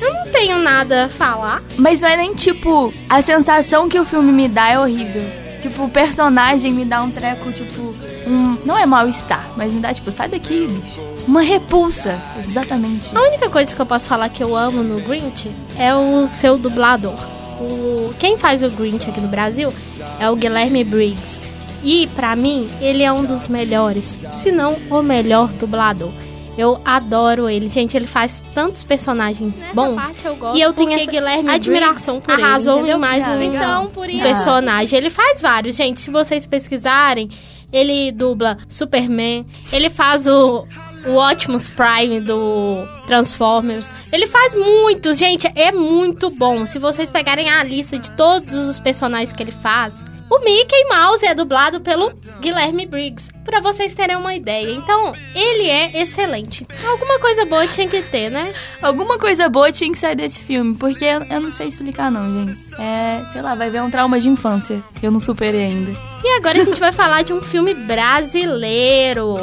[0.00, 1.62] Eu não tenho nada a falar.
[1.76, 2.92] Mas não é nem tipo.
[3.08, 5.22] A sensação que o filme me dá é horrível.
[5.60, 7.82] Tipo, o personagem me dá um treco, tipo.
[8.26, 11.00] Um, não é mal-estar, mas me dá, tipo, sai daqui, bicho.
[11.26, 12.18] Uma repulsa.
[12.38, 13.14] Exatamente.
[13.16, 16.56] A única coisa que eu posso falar que eu amo no Grinch é o seu
[16.56, 17.18] dublador.
[17.60, 19.72] O, quem faz o Grinch aqui no Brasil
[20.20, 21.40] é o Guilherme Briggs.
[21.82, 26.10] E, pra mim, ele é um dos melhores, se não o melhor dublador.
[26.56, 27.68] Eu adoro ele.
[27.68, 30.12] Gente, ele faz tantos personagens bons.
[30.56, 34.10] e eu tenho essa Guilherme admiração Briggs por arrasou ele, em mais um então, por
[34.10, 34.22] isso.
[34.22, 34.98] personagem.
[34.98, 36.00] Ele faz vários, gente.
[36.00, 37.30] Se vocês pesquisarem,
[37.72, 39.46] ele dubla Superman.
[39.72, 40.66] Ele faz o,
[41.06, 43.92] o Optimus Prime do Transformers.
[44.12, 45.50] Ele faz muitos, gente.
[45.54, 46.66] É muito bom.
[46.66, 51.24] Se vocês pegarem a lista de todos os personagens que ele faz, o Mickey Mouse
[51.24, 54.70] é dublado pelo Guilherme Briggs, pra vocês terem uma ideia.
[54.72, 56.66] Então, ele é excelente.
[56.86, 58.52] Alguma coisa boa tinha que ter, né?
[58.82, 62.44] Alguma coisa boa tinha que sair desse filme, porque eu, eu não sei explicar não,
[62.44, 62.60] gente.
[62.78, 64.82] É, sei lá, vai ver um trauma de infância.
[65.00, 65.92] que Eu não superei ainda.
[66.22, 69.34] E agora a gente vai falar de um filme brasileiro.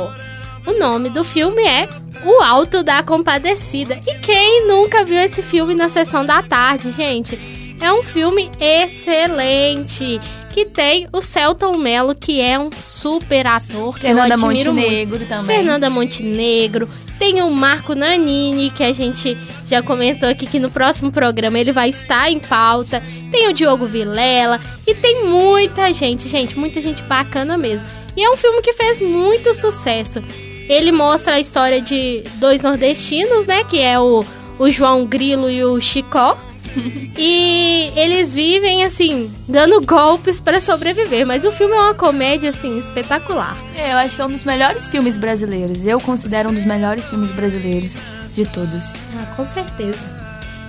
[0.65, 1.87] O nome do filme é
[2.25, 3.99] O Alto da Compadecida.
[4.07, 7.37] E quem nunca viu esse filme na sessão da tarde, gente?
[7.79, 10.19] É um filme excelente
[10.51, 13.95] que tem o Celton Mello, que é um super ator.
[13.95, 15.29] Que Fernanda eu admiro Montenegro muito.
[15.29, 15.55] também.
[15.57, 16.89] Fernanda Montenegro.
[17.19, 19.37] Tem o Marco Nanini, que a gente
[19.67, 23.03] já comentou aqui que no próximo programa ele vai estar em pauta.
[23.31, 24.59] Tem o Diogo Vilela.
[24.87, 27.87] E tem muita gente, gente, muita gente bacana mesmo.
[28.15, 30.23] E é um filme que fez muito sucesso.
[30.67, 33.63] Ele mostra a história de dois nordestinos, né?
[33.63, 34.25] Que é o,
[34.57, 36.37] o João Grilo e o Chicó.
[37.17, 41.25] e eles vivem, assim, dando golpes para sobreviver.
[41.25, 43.55] Mas o filme é uma comédia, assim, espetacular.
[43.75, 45.85] É, eu acho que é um dos melhores filmes brasileiros.
[45.85, 47.97] Eu considero um dos melhores filmes brasileiros
[48.33, 48.91] de todos.
[49.17, 50.25] Ah, com certeza.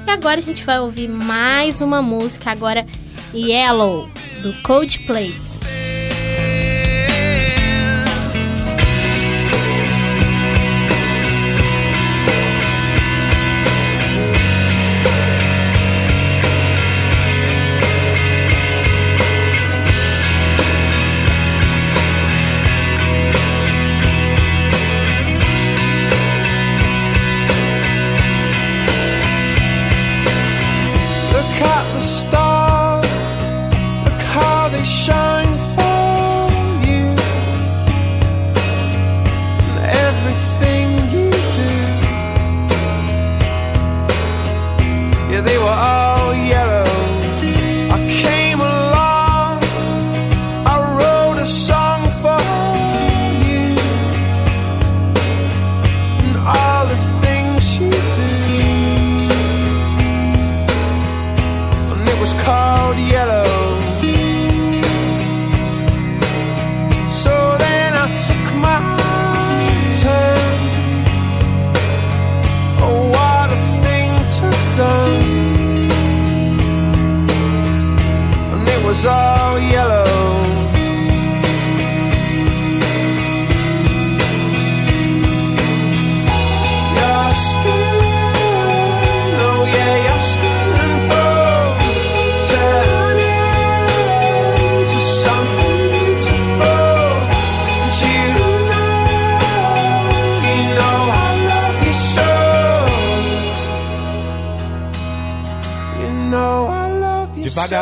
[0.06, 2.86] E agora a gente vai ouvir mais uma música, agora
[3.34, 4.08] Yellow,
[4.40, 5.34] do Coldplay.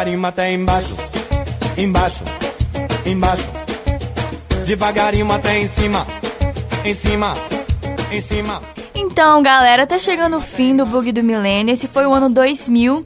[0.04, 0.94] Devagarinho até embaixo,
[1.78, 2.24] embaixo,
[3.06, 3.48] embaixo.
[4.66, 6.06] Devagarinho até em cima,
[6.84, 7.34] em cima,
[8.12, 8.60] em cima.
[8.94, 11.72] Então, galera, tá chegando o fim do Bug do Milênio.
[11.72, 13.02] Esse foi o ano 2000.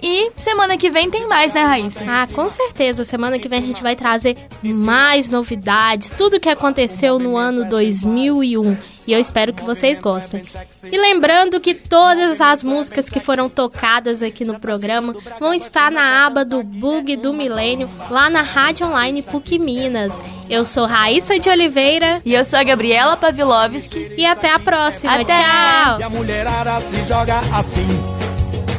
[0.00, 2.04] E semana que vem tem mais, né, Raíssa?
[2.06, 3.04] Ah, com certeza.
[3.04, 8.76] Semana que vem a gente vai trazer mais novidades, tudo que aconteceu no ano 2001.
[9.08, 10.42] E eu espero que vocês gostem.
[10.84, 16.26] E lembrando que todas as músicas que foram tocadas aqui no programa vão estar na
[16.26, 20.12] aba do Bug do Milênio, lá na Rádio Online PUC Minas.
[20.50, 22.20] Eu sou Raíssa de Oliveira.
[22.22, 24.12] E eu sou a Gabriela Pavlovski.
[24.14, 25.14] E até a próxima.
[25.14, 25.24] Até.
[25.24, 26.00] Tchau.
[26.00, 27.88] E a mulherada se joga assim,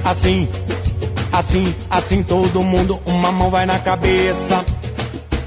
[0.06, 0.48] assim,
[1.32, 2.22] assim, assim.
[2.22, 4.64] Todo mundo, uma mão vai na cabeça,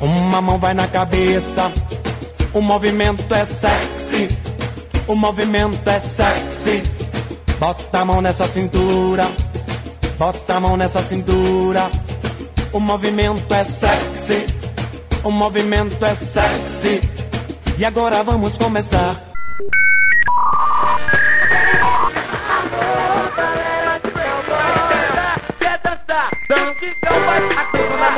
[0.01, 1.71] uma mão vai na cabeça.
[2.53, 4.29] O movimento é sexy,
[5.13, 6.83] o movimento é sexy.
[7.59, 9.31] Bota a mão nessa cintura,
[10.19, 11.91] bota a mão nessa cintura.
[12.73, 14.47] O movimento é sexy,
[15.23, 17.01] o movimento é sexy.
[17.79, 19.32] E agora vamos começar.
[26.53, 28.11] multidão que não vai na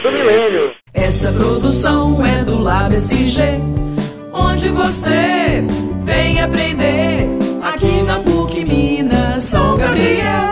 [0.00, 0.74] do milênio.
[0.92, 3.42] Essa produção é do Lab SG,
[4.32, 5.64] onde você
[6.02, 7.28] vem aprender
[7.62, 10.43] aqui na PUC Minas São Gabriel.